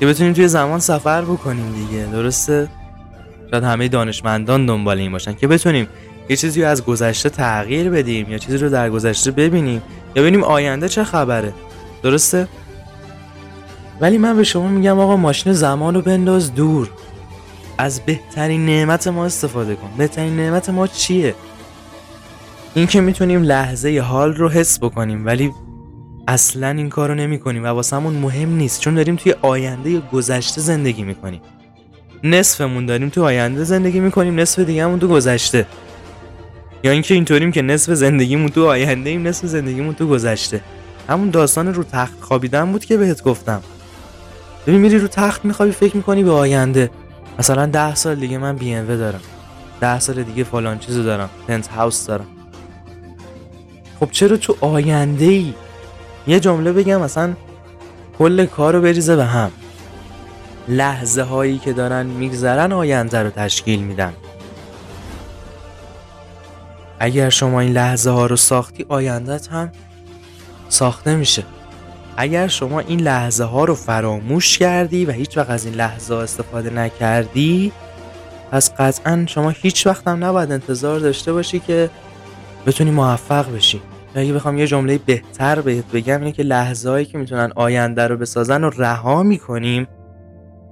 که 0.00 0.06
بتونیم 0.06 0.32
توی 0.32 0.48
زمان 0.48 0.80
سفر 0.80 1.22
بکنیم 1.22 1.72
دیگه 1.72 2.06
درسته؟ 2.12 2.68
شاید 3.50 3.64
همه 3.64 3.88
دانشمندان 3.88 4.66
دنبال 4.66 4.98
این 4.98 5.12
باشن 5.12 5.34
که 5.34 5.48
بتونیم 5.48 5.88
یه 6.28 6.36
چیزی 6.36 6.62
رو 6.62 6.68
از 6.68 6.84
گذشته 6.84 7.30
تغییر 7.30 7.90
بدیم 7.90 8.30
یا 8.30 8.38
چیزی 8.38 8.58
رو 8.58 8.68
در 8.68 8.90
گذشته 8.90 9.30
ببینیم 9.30 9.82
یا 10.16 10.22
ببینیم 10.22 10.44
آینده 10.44 10.88
چه 10.88 11.04
خبره 11.04 11.52
درسته؟ 12.02 12.48
ولی 14.00 14.18
من 14.18 14.36
به 14.36 14.44
شما 14.44 14.68
میگم 14.68 14.98
آقا 14.98 15.16
ماشین 15.16 15.52
زمان 15.52 15.94
رو 15.94 16.02
بنداز 16.02 16.54
دور. 16.54 16.90
از 17.78 18.00
بهترین 18.00 18.66
نعمت 18.66 19.06
ما 19.06 19.24
استفاده 19.24 19.74
کن. 19.74 19.90
بهترین 19.98 20.36
نعمت 20.36 20.70
ما 20.70 20.86
چیه؟ 20.86 21.34
این 22.74 22.86
که 22.86 23.00
می‌تونیم 23.00 23.42
لحظه 23.42 24.00
حال 24.00 24.34
رو 24.34 24.48
حس 24.48 24.78
بکنیم 24.78 25.26
ولی 25.26 25.52
اصلا 26.28 26.68
این 26.68 26.88
کار 26.88 27.08
رو 27.08 27.14
نمی 27.14 27.38
کنیم 27.38 27.64
و 27.64 27.66
واسمون 27.66 28.14
مهم 28.14 28.56
نیست 28.56 28.80
چون 28.80 28.94
داریم 28.94 29.16
توی 29.16 29.34
آینده 29.42 30.00
گذشته 30.12 30.60
زندگی 30.60 31.02
می‌کنیم. 31.02 31.40
نصفمون 32.24 32.86
داریم 32.86 33.08
توی 33.08 33.22
آینده 33.22 33.64
زندگی 33.64 34.00
می‌کنیم 34.00 34.40
نصف 34.40 34.58
دیگهمون 34.58 34.98
تو 34.98 35.08
گذشته. 35.08 35.66
یا 36.84 36.90
اینکه 36.90 37.14
اینطوریم 37.14 37.52
که 37.52 37.62
نصف 37.62 37.92
زندگیمون 37.92 38.48
تو 38.48 38.66
آینده 38.66 39.10
ایم 39.10 39.26
نصف 39.26 39.46
زندگیمون 39.46 39.94
تو 39.94 40.06
گذشته. 40.06 40.60
همون 41.08 41.30
داستان 41.30 41.74
رو 41.74 41.84
تخت 41.84 42.20
خوابیدن 42.20 42.72
بود 42.72 42.84
که 42.84 42.96
بهت 42.96 43.22
گفتم. 43.22 43.62
ببین 44.68 44.80
میری 44.80 44.98
رو 44.98 45.08
تخت 45.08 45.44
میخوابی 45.44 45.72
فکر 45.72 45.96
می‌کنی 45.96 46.24
به 46.24 46.32
آینده. 46.32 46.90
مثلا 47.38 47.66
ده 47.66 47.94
سال 47.94 48.14
دیگه 48.14 48.38
من 48.38 48.56
بی 48.56 48.82
دارم. 48.82 49.20
ده 49.80 50.00
سال 50.00 50.22
دیگه 50.22 50.44
فلان 50.44 50.78
چیزو 50.78 51.02
دارم. 51.02 51.30
پنت 51.48 51.68
هاوس 51.68 52.06
دارم. 52.06 52.26
خب 54.00 54.10
چرا 54.10 54.36
تو 54.36 54.56
آینده 54.60 55.24
ای 55.24 55.54
یه 56.26 56.40
جمله 56.40 56.72
بگم 56.72 57.00
مثلا 57.00 57.34
کل 58.18 58.46
کار 58.46 58.74
رو 58.74 58.80
بریزه 58.80 59.16
به 59.16 59.24
هم. 59.24 59.50
لحظه 60.68 61.22
هایی 61.22 61.58
که 61.58 61.72
دارن 61.72 62.06
میگذرن 62.06 62.72
آینده 62.72 63.22
رو 63.22 63.30
تشکیل 63.30 63.80
میدن. 63.80 64.12
اگر 67.00 67.30
شما 67.30 67.60
این 67.60 67.72
لحظه 67.72 68.10
ها 68.10 68.26
رو 68.26 68.36
ساختی 68.36 68.86
آیندت 68.88 69.48
هم 69.48 69.72
ساخته 70.68 71.16
میشه. 71.16 71.44
اگر 72.20 72.46
شما 72.46 72.80
این 72.80 73.00
لحظه 73.00 73.44
ها 73.44 73.64
رو 73.64 73.74
فراموش 73.74 74.58
کردی 74.58 75.04
و 75.04 75.10
هیچ 75.10 75.38
وقت 75.38 75.50
از 75.50 75.64
این 75.64 75.74
لحظه 75.74 76.14
استفاده 76.14 76.70
نکردی 76.70 77.72
پس 78.50 78.74
قطعا 78.74 79.24
شما 79.26 79.50
هیچ 79.50 79.86
وقت 79.86 80.08
هم 80.08 80.24
نباید 80.24 80.52
انتظار 80.52 81.00
داشته 81.00 81.32
باشی 81.32 81.58
که 81.58 81.90
بتونی 82.66 82.90
موفق 82.90 83.54
بشی. 83.54 83.80
اگه 84.14 84.32
بخوام 84.32 84.58
یه 84.58 84.66
جمله 84.66 85.00
بهتر 85.06 85.60
بهت 85.60 85.84
بگم 85.92 86.18
اینه 86.18 86.32
که 86.32 86.42
لحظه 86.42 86.90
هایی 86.90 87.04
که 87.04 87.18
می‌تونن 87.18 87.52
آینده 87.56 88.06
رو 88.06 88.16
بسازن 88.16 88.64
و 88.64 88.70
رها 88.70 89.22
می‌کنیم 89.22 89.86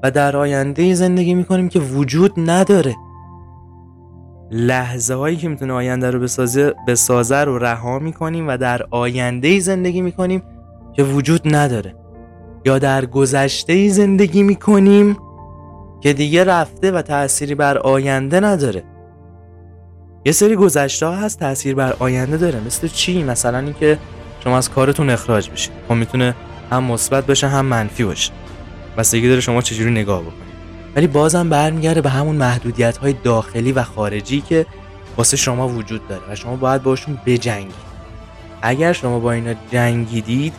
و 0.02 0.10
در 0.10 0.36
آینده 0.36 0.94
زندگی 0.94 1.34
می‌کنیم 1.34 1.68
که 1.68 1.80
وجود 1.80 2.32
نداره. 2.36 2.94
لحظه 4.50 5.14
هایی 5.14 5.36
که 5.36 5.48
می‌تونه 5.48 5.72
آینده 5.72 6.10
رو 6.10 6.20
بسازه, 6.20 6.74
بسازه 6.88 7.36
رو 7.36 7.58
رها 7.58 7.98
می‌کنیم 7.98 8.48
و 8.48 8.56
در 8.56 8.82
آینده 8.90 9.60
زندگی 9.60 10.00
می‌کنیم 10.00 10.42
که 10.96 11.02
وجود 11.02 11.54
نداره. 11.54 11.94
یا 12.64 12.78
در 12.78 13.06
گذشته 13.06 13.88
زندگی 13.88 14.42
می‌کنیم 14.42 15.16
که 16.00 16.12
دیگه 16.12 16.44
رفته 16.44 16.92
و 16.92 17.02
تأثیری 17.02 17.54
بر 17.54 17.78
آینده 17.78 18.40
نداره. 18.40 18.82
یه 20.24 20.32
سری 20.32 20.56
گذشته 20.56 21.06
ها 21.06 21.16
هست 21.16 21.38
تاثیر 21.38 21.74
بر 21.74 21.96
آینده 21.98 22.36
داره. 22.36 22.60
مثل 22.66 22.88
چی؟ 22.88 23.22
مثلا 23.22 23.58
اینکه 23.58 23.98
شما 24.44 24.56
از 24.56 24.70
کارتون 24.70 25.10
اخراج 25.10 25.50
بشید. 25.50 25.72
خب 25.88 25.94
می‌تونه 25.94 26.34
هم 26.70 26.84
مثبت 26.84 27.26
باشه 27.26 27.48
هم 27.48 27.66
منفی 27.66 28.04
باشه. 28.04 28.32
بستگی 28.98 29.28
داره 29.28 29.40
شما 29.40 29.62
چجوری 29.62 29.90
نگاه 29.90 30.20
بکنید. 30.20 30.46
ولی 30.96 31.06
بازم 31.06 31.48
برمیگرده 31.48 32.00
به 32.00 32.10
همون 32.10 32.36
محدودیت 32.36 32.96
های 32.96 33.12
داخلی 33.12 33.72
و 33.72 33.82
خارجی 33.82 34.40
که 34.40 34.66
واسه 35.16 35.36
شما 35.36 35.68
وجود 35.68 36.08
داره 36.08 36.22
و 36.30 36.34
شما 36.34 36.56
باید 36.56 36.82
باشون 36.82 37.18
بجنگید. 37.26 37.86
اگر 38.62 38.92
شما 38.92 39.18
با 39.18 39.32
اینا 39.32 39.54
جنگیدید 39.72 40.52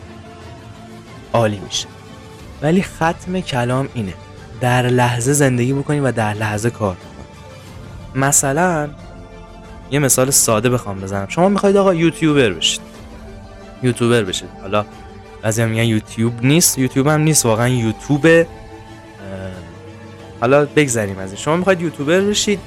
عالی 1.32 1.58
میشه. 1.58 1.86
ولی 2.62 2.82
ختم 2.82 3.40
کلام 3.40 3.88
اینه. 3.94 4.14
در 4.60 4.86
لحظه 4.86 5.32
زندگی 5.32 5.72
بکنید 5.72 6.04
و 6.04 6.12
در 6.12 6.34
لحظه 6.34 6.70
کار 6.70 6.94
بکنید 6.94 7.28
مثلا 8.14 8.88
یه 9.90 9.98
مثال 9.98 10.30
ساده 10.30 10.70
بخوام 10.70 11.00
بزنم. 11.00 11.26
شما 11.28 11.48
می‌خواید 11.48 11.76
آقا 11.76 11.94
یوتیوبر 11.94 12.50
بشید. 12.50 12.80
یوتیوبر 13.82 14.22
بشید. 14.22 14.48
حالا 14.62 14.84
بعضی 15.42 15.64
میگن 15.64 15.84
یوتیوب 15.84 16.44
نیست. 16.44 16.78
یوتیوب 16.78 17.06
هم 17.06 17.20
نیست. 17.20 17.46
واقعا 17.46 17.68
یوتیوب 17.68 18.46
حالا 20.40 20.64
بگذریم 20.64 21.18
از 21.18 21.32
این. 21.32 21.40
شما 21.40 21.56
می‌خواید 21.56 21.80
یوتیوبر 21.80 22.20
بشید 22.20 22.60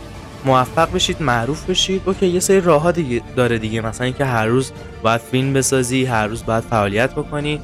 موفق 0.46 0.92
بشید 0.92 1.22
معروف 1.22 1.70
بشید. 1.70 2.02
okay 2.06 2.28
یه 2.28 2.40
سری 2.40 2.62
راه 2.62 2.92
دیگه 2.92 3.22
داره 3.36 3.58
دیگه. 3.58 3.82
مثلا 3.82 4.06
اینکه 4.06 4.26
هر 4.26 4.46
روز 4.46 4.72
باید 5.04 5.22
فیلم 5.22 5.54
بسازی 5.54 6.06
هر 6.06 6.28
روز 6.28 6.46
باید 6.46 6.64
فعالیت 6.64 7.12
بکنی. 7.12 7.62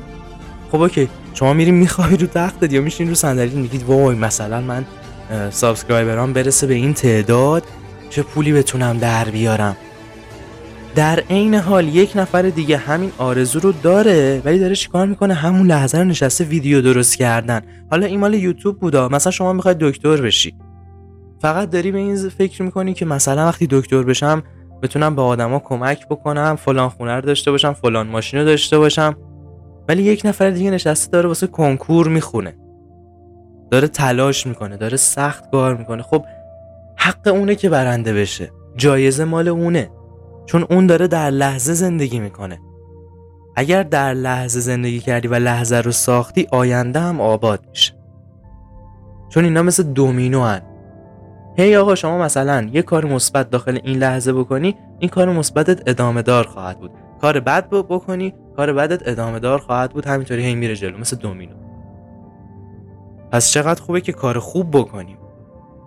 خب 0.71 0.82
okay 0.82 1.10
شما 1.34 1.53
میریم 1.53 1.75
می‌خوای 1.75 2.17
رو 2.17 2.27
تختت 2.27 2.73
یا 2.73 2.82
میشین 2.82 3.10
رو 3.10 3.15
صندلی 3.15 3.56
میگید 3.56 3.84
وای 3.84 4.15
مثلا 4.15 4.62
من 4.62 4.86
subscriber 5.50 6.26
ام 6.26 6.34
برسه 6.34 6.67
به 6.67 6.73
این 6.73 6.93
تعداد 6.93 7.63
چه 8.10 8.23
پولی 8.23 8.53
بتونم 8.53 8.97
در 8.97 9.25
بیارم؟ 9.25 9.77
در 10.95 11.19
عین 11.19 11.56
حال 11.56 11.88
یک 11.88 12.12
نفر 12.15 12.41
دیگه 12.41 12.77
همین 12.77 13.12
آرزو 13.17 13.60
رو 13.60 13.71
داره 13.71 14.41
ولی 14.45 14.60
داره 14.60 14.75
چیکار 14.75 15.08
می‌کنه؟ 15.08 15.34
همون 15.34 15.67
لحظه 15.67 15.97
رو 15.97 16.03
نشسته 16.03 16.43
ویدیو 16.43 16.82
درست 16.82 17.17
کردن. 17.17 17.62
حالا 17.91 18.06
این 18.06 18.19
مال 18.19 18.34
یوتیوب 18.34 18.80
بودا 18.80 19.10
مثلا 19.10 19.32
شما 19.32 19.53
می‌خواید 19.53 19.77
دکتر 19.77 20.21
بشی. 20.21 20.56
فقط 21.41 21.69
داری 21.69 21.91
به 21.91 21.97
این 21.97 22.30
فکر 22.30 22.63
می‌کنی 22.63 22.93
که 22.93 23.06
مثلا 23.06 23.45
وقتی 23.45 23.67
دکتر 23.71 24.03
بشم 24.03 24.43
بتونم 24.84 25.15
به 25.15 25.21
آدما 25.21 25.60
کمک 25.60 26.08
بکنم 26.08 26.56
فلان 26.56 26.89
خونه 26.89 27.15
رو 27.15 27.21
داشته 27.21 27.51
باشم 27.51 27.73
فلان 27.73 28.08
ماشین 28.08 28.39
رو 28.39 28.45
داشته 28.45 28.77
باشم. 28.77 29.15
ولی 29.88 30.04
یک 30.04 30.21
نفر 30.26 30.50
دیگه 30.50 30.71
نشسته 30.71 31.12
داره 31.12 31.28
واسه 31.28 31.47
کنکور 31.47 32.08
می‌خونه. 32.08 32.56
داره 33.71 33.88
تلاش 33.88 34.47
می‌کنه 34.47 34.78
داره 34.78 34.97
سخت 34.97 35.52
کار 35.52 35.78
می‌کنه. 35.78 36.04
خب 36.04 36.26
حق 36.95 37.28
اونه 37.28 37.56
که 37.56 37.69
برنده 37.69 38.13
بشه. 38.13 38.52
جایزه 38.76 39.26
مال 39.26 39.47
اونه. 39.47 39.89
چون 40.45 40.65
اون 40.69 40.88
داره 40.88 41.08
در 41.08 41.30
لحظه 41.30 41.73
زندگی 41.73 42.19
می‌کنه. 42.19 42.60
اگر 43.56 43.84
در 43.84 44.13
لحظه 44.13 44.60
زندگی 44.60 45.00
کردی 45.00 45.28
و 45.28 45.36
لحظه 45.36 45.76
رو 45.76 45.91
ساختی 45.91 46.47
آینده 46.52 47.00
هم 47.00 47.21
آباد 47.21 47.65
میشه. 47.69 47.93
چون 49.30 49.43
اینا 49.43 49.63
مثل 49.63 49.84
دومینو 49.84 50.43
هن. 50.43 50.62
هی 51.58 51.76
آقا 51.76 51.95
شما 51.95 52.17
مثلا 52.17 52.69
یه 52.73 52.82
کار 52.82 53.06
مثبت 53.06 53.50
داخل 53.50 53.80
این 53.84 53.97
لحظه 53.97 54.34
بکنی 54.34 54.76
این 55.00 55.10
کار 55.10 55.32
مثبتت 55.32 55.89
ادامه 55.89 56.21
دار 56.21 56.47
خواهد 56.47 56.80
بود. 56.80 56.91
کار 57.21 57.39
بد 57.39 57.69
بکنی 57.69 58.34
کار 58.56 58.73
بدت 58.73 59.08
ادامه 59.08 59.39
دار 59.39 59.60
خواهد 59.60 59.91
بود 59.91 60.06
همینطوری 60.06 60.45
هی 60.45 60.56
میره 60.56 60.75
جلو 60.75 60.97
مثل 60.97 61.15
دومینو. 61.15 61.56
پس 63.32 63.51
چقدر 63.51 63.82
خوبه 63.82 64.01
که 64.01 64.12
کار 64.12 64.39
خوب 64.39 64.77
بکنیم. 64.77 65.17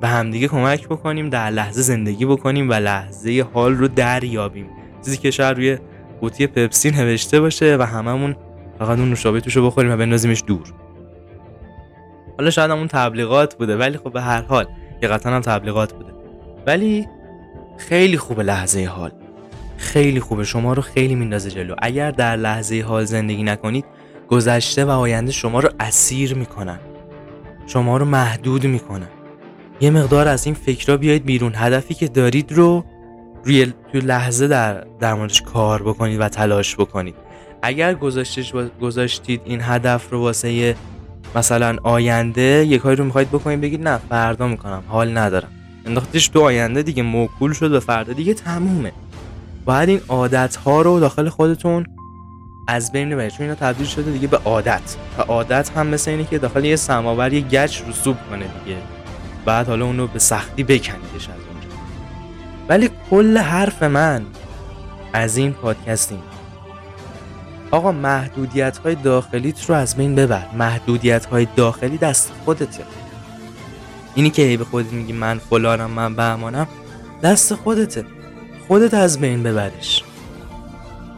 به 0.01 0.09
همدیگه 0.09 0.49
کمک 0.49 0.89
بکنیم 0.89 1.29
در 1.31 1.51
لحظه 1.51 1.83
زندگی 1.83 2.27
بکنیم 2.27 2.71
و 2.71 2.73
لحظه 2.73 3.47
حال 3.55 3.75
رو 3.75 3.89
دریابیم. 3.89 4.67
چیزی 5.05 5.17
که 5.17 5.31
شاید 5.31 5.57
روی 5.57 5.79
قوطی 6.21 6.47
پپسی 6.47 6.91
نوشته 6.91 7.41
باشه 7.41 7.77
و 7.77 7.83
هممون 7.83 8.37
فقط 8.79 8.99
اون 8.99 9.09
نوشابه 9.09 9.41
توشو 9.41 9.67
بخوریم 9.67 9.93
و 9.93 9.97
بندازیمش 9.97 10.45
دور. 10.47 10.73
حالا 12.39 12.51
شاید 12.51 12.71
همون 12.71 12.89
تبلیغات 12.89 13.55
بوده 13.55 13.77
ولی 13.77 13.99
خب 13.99 14.13
به 14.13 14.21
هر 14.21 14.43
حال 14.43 14.67
یه 15.03 15.09
قطعا 15.09 15.33
هم 15.33 15.41
تبلیغات 15.41 15.93
بوده. 15.93 16.13
ولی 16.67 17.07
خیلی 17.79 18.19
خوبه 18.19 18.43
لحظه 18.43 18.85
حال. 18.85 19.13
خیلی 19.81 20.21
خوبه. 20.21 20.45
شما 20.45 20.73
رو 20.73 20.83
خیلی 20.83 21.15
میندازه 21.15 21.51
جلو. 21.51 21.75
اگر 21.83 22.11
در 22.11 22.37
لحظه 22.37 22.81
حال 22.81 23.05
زندگی 23.05 23.43
نکنید 23.43 23.85
گذشته 24.29 24.85
و 24.85 24.91
آینده 24.91 25.33
شما 25.33 25.61
رو 25.61 25.69
اسیر 25.81 26.35
می‌کنن. 26.35 26.79
شما 27.67 27.97
رو 27.97 28.05
محدود 28.05 28.67
می‌کنن. 28.67 29.09
یه 29.81 29.91
مقدار 29.91 30.29
از 30.29 30.47
این 30.47 30.55
فکرها 30.55 30.97
بیایید 30.97 31.25
بیرون. 31.25 31.53
هدفی 31.55 31.95
که 31.95 32.09
دارید 32.09 32.53
رو 32.53 32.85
روی 33.45 33.73
تو 33.93 33.99
لحظه 33.99 34.49
در 34.49 34.85
در 35.01 35.15
موردش 35.15 35.43
کار 35.43 35.83
بکنید 35.83 36.21
و 36.21 36.29
تلاش 36.29 36.77
بکنید. 36.77 37.15
اگر 37.63 37.95
گذاشتش 37.95 38.55
گذاشتید 38.81 39.41
این 39.45 39.61
هدف 39.63 40.11
رو 40.11 40.21
واسه 40.21 40.77
مثلا 41.37 41.77
آینده 41.83 42.67
یه 42.69 42.79
کاری 42.79 42.97
رو 42.97 43.05
می‌خواید 43.05 43.29
بکنید 43.29 43.61
بگید 43.61 43.89
نه 43.89 43.97
فردا 44.09 44.47
می‌کنم 44.47 44.83
حال 44.89 45.19
ندارم. 45.19 45.49
انداختش 45.87 46.29
تو 46.29 46.41
آینده 46.41 46.83
دیگه 46.83 47.03
موکول 47.03 47.53
شد 47.53 47.73
و 47.73 47.81
فردا 47.81 48.13
دیگه 48.13 48.35
تمومه. 48.35 48.93
باید 49.65 49.89
این 49.89 50.01
عادت 50.09 50.57
ها 50.57 50.83
رو 50.83 51.01
داخل 51.01 51.29
خودتون 51.29 51.87
از 52.69 52.93
بین 52.93 53.11
ببرید. 53.11 53.31
چون 53.31 53.43
اینا 53.43 53.55
تبدیل 53.55 53.87
شده 53.87 54.11
دیگه 54.11 54.27
به 54.27 54.37
عادت. 54.37 54.97
و 55.19 55.23
عادت 55.23 55.71
هم 55.71 55.87
مثل 55.87 56.11
اینه 56.11 56.25
که 56.25 56.39
داخل 56.39 56.65
یه 56.65 56.77
سماور 56.77 57.33
یه 57.33 57.41
گچ 57.41 57.83
رسوب 57.89 58.17
کنه 58.31 58.45
دیگه. 58.65 58.77
بعد 59.45 59.69
حالا 59.69 59.85
اونو 59.85 60.07
به 60.07 60.19
سختی 60.19 60.63
بکنیدش 60.63 60.95
از 61.15 61.29
اونجا. 61.29 61.69
ولی 62.69 62.91
کل 63.11 63.39
حرف 63.39 63.83
من 63.83 64.23
از 65.13 65.37
این 65.37 65.53
پادکست 65.53 66.13
این 66.13 66.21
آقا 67.71 67.93
محدودیت 67.93 68.79
های 68.79 68.95
داخلیت 68.95 69.71
رو 69.71 69.75
از 69.75 69.97
بین 69.97 70.15
ببر. 70.15 70.47
محدودیت 70.59 71.27
های 71.27 71.47
داخلی 71.57 71.99
دست 71.99 72.33
خودته 72.45 72.85
اینی 74.15 74.31
که 74.31 74.57
به 74.57 74.65
خودت 74.65 74.93
میگی 74.93 75.13
من 75.13 75.39
فلانم 75.39 75.91
من 75.91 76.15
بهمانم 76.15 76.67
دست 77.23 77.55
خودته. 77.55 78.05
خودت 78.71 78.95
از 78.95 79.21
بین 79.21 79.43
ببرش. 79.43 80.05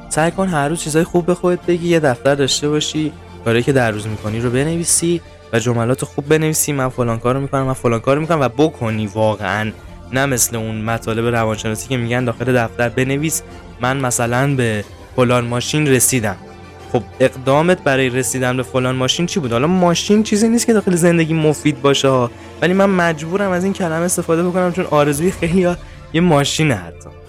سعی 0.08 0.30
کن 0.30 0.48
هر 0.48 0.68
روز 0.68 0.80
چیزای 0.80 1.04
خوب 1.04 1.26
به 1.26 1.34
خودت 1.34 1.66
بگی 1.66 1.88
یه 1.88 2.00
دفتر 2.00 2.34
داشته 2.34 2.68
باشی 2.68 3.12
کاری 3.44 3.62
که 3.62 3.72
در 3.72 3.90
روز 3.90 4.06
می‌کنی 4.06 4.40
رو 4.40 4.50
بنویسی 4.50 5.20
و 5.52 5.58
جملات 5.58 6.04
خوب 6.04 6.28
بنویسی. 6.28 6.72
من 6.72 6.88
فلان 6.88 7.18
کارو 7.18 7.40
می‌کنم 7.40 7.62
من 7.62 7.72
فلان 7.72 8.00
کارو 8.00 8.20
می‌کنم 8.20 8.40
و 8.40 8.48
بکنی 8.48 9.06
واقعا. 9.06 9.72
نه 10.12 10.26
مثل 10.26 10.56
اون 10.56 10.80
مطالب 10.80 11.34
روانشناسی 11.34 11.88
که 11.88 11.96
میگن 11.96 12.24
داخل 12.24 12.56
دفتر 12.56 12.88
بنویس. 12.88 13.42
من 13.80 13.96
مثلا 13.96 14.54
به 14.56 14.84
فلان 15.16 15.44
ماشین 15.44 15.86
رسیدم. 15.86 16.36
خب 16.92 17.02
اقدامت 17.20 17.84
برای 17.84 18.08
رسیدن 18.08 18.56
به 18.56 18.62
فلان 18.62 18.96
ماشین 18.96 19.26
چی 19.26 19.40
بود؟ 19.40 19.52
حالا 19.52 19.66
ماشین 19.66 20.22
چیزی 20.22 20.48
نیست 20.48 20.66
که 20.66 20.72
داخل 20.72 20.96
زندگی 20.96 21.34
مفید 21.34 21.82
باشه 21.82 22.28
ولی 22.62 22.72
من 22.72 22.90
مجبورم 22.90 23.50
از 23.50 23.64
این 23.64 23.72
کلمه 23.72 24.04
استفاده 24.04 24.42
بکنم 24.42 24.72
چون 24.72 24.86
آرزوی 24.90 25.30
خیلی 25.30 25.76
یه 26.12 26.20
ماشین 26.20 26.70
حتی. 26.70 27.21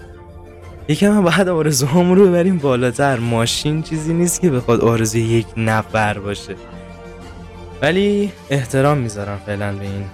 یکم 0.87 1.23
بعد 1.23 1.49
آرزوهامون 1.49 2.17
رو 2.17 2.27
ببریم 2.27 2.57
بالاتر. 2.57 3.19
ماشین 3.19 3.81
چیزی 3.81 4.13
نیست 4.13 4.41
که 4.41 4.49
بخواد 4.49 4.81
آرزوی 4.81 5.21
یک 5.21 5.45
نفر 5.57 6.19
باشه. 6.19 6.55
ولی 7.81 8.31
احترام 8.49 8.97
می‌ذارم 8.97 9.39
فعلا 9.45 9.73
به 9.73 9.83
این 9.83 10.05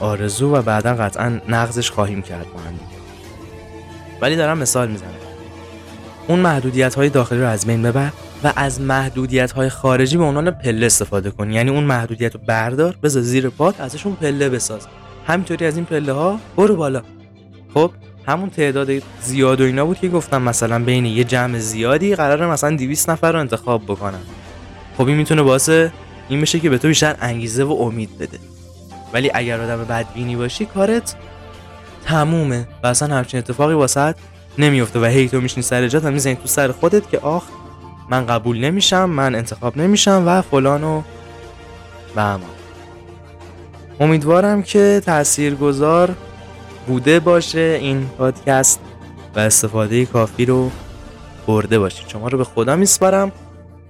آرزو 0.00 0.54
و 0.54 0.62
بعدا 0.62 0.94
قطعا 0.94 1.40
نقضش 1.48 1.90
خواهیم 1.90 2.22
کرد 2.22 2.46
با 2.54 2.60
هم 2.60 2.74
ولی 4.20 4.36
دارم 4.36 4.58
مثال 4.58 4.88
می‌زنم. 4.88 5.08
اون 6.28 6.38
محدودیت 6.38 6.94
های 6.94 7.08
داخلی 7.08 7.40
رو 7.40 7.46
از 7.46 7.66
بین 7.66 7.82
ببر 7.82 8.12
و 8.44 8.52
از 8.56 8.80
محدودیت 8.80 9.52
های 9.52 9.68
خارجی 9.68 10.16
به 10.16 10.24
عنوان 10.24 10.50
پله 10.50 10.86
استفاده 10.86 11.30
کن. 11.30 11.50
یعنی 11.50 11.70
اون 11.70 11.84
محدودیت 11.84 12.34
رو 12.34 12.40
بردار 12.46 12.96
بذار 13.02 13.22
زیر 13.22 13.48
پات 13.48 13.80
ازشون 13.80 14.14
پله 14.14 14.48
بساز. 14.48 14.86
همینطوری 15.26 15.66
از 15.66 15.76
این 15.76 15.84
پله 15.84 16.12
ها 16.12 16.40
برو 16.56 16.76
بالا. 16.76 17.02
خب؟ 17.74 17.90
همون 18.26 18.50
تعداد 18.50 18.88
زیاد 19.22 19.60
و 19.60 19.64
اینا 19.64 19.84
بود 19.84 19.98
که 19.98 20.08
گفتم 20.08 20.42
مثلا 20.42 20.84
بین 20.84 21.06
یه 21.06 21.24
جمع 21.24 21.58
زیادی 21.58 22.14
قراره 22.14 22.46
مثلا 22.46 22.76
200 22.76 23.10
نفر 23.10 23.32
رو 23.32 23.40
انتخاب 23.40 23.84
بکنن 23.84 24.20
خب 24.98 25.06
این 25.06 25.16
می‌تونه 25.16 25.42
باعث 25.42 25.68
این 26.28 26.40
بشه 26.40 26.60
که 26.60 26.70
به 26.70 26.78
تو 26.78 26.88
بیشتر 26.88 27.16
انگیزه 27.20 27.64
و 27.64 27.72
امید 27.72 28.18
بده. 28.18 28.38
ولی 29.12 29.30
اگر 29.34 29.60
آدم 29.60 29.84
بدبینی 29.84 30.36
باشی 30.36 30.66
کارت 30.66 31.16
تمومه 32.04 32.68
و 32.82 32.86
اصلا 32.86 33.14
همچین 33.14 33.38
اتفاقی 33.38 33.74
واسه 33.74 34.14
نمیفته 34.58 35.00
و 35.00 35.04
هی 35.04 35.28
تو 35.28 35.40
میشنی 35.40 35.62
سر 35.62 35.88
جات 35.88 36.04
می‌زنی 36.04 36.34
تو 36.34 36.46
سر 36.46 36.72
خودت 36.72 37.10
که 37.10 37.18
آخ 37.18 37.42
من 38.10 38.26
قبول 38.26 38.58
نمیشم 38.58 39.10
من 39.10 39.34
انتخاب 39.34 39.76
نمیشم 39.76 40.22
و 40.26 40.42
فلان 40.42 40.84
و 40.84 41.02
و 42.16 42.38
امیدوارم 44.00 44.62
که 44.62 45.02
تاثیرگذار 45.06 46.14
بوده 46.86 47.20
باشه 47.20 47.78
این 47.80 48.06
پادکست 48.18 48.80
و 49.36 49.38
استفاده 49.38 50.06
کافی 50.06 50.46
رو 50.46 50.70
برده 51.46 51.78
باشید. 51.78 52.08
شما 52.08 52.28
رو 52.28 52.38
به 52.38 52.44
خدا 52.44 52.76
میسپارم. 52.76 53.32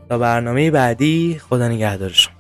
تا 0.09 0.19
برنامه 0.19 0.71
بعدی 0.71 1.41
خدا 1.51 1.69
نگهدارشون 1.69 2.36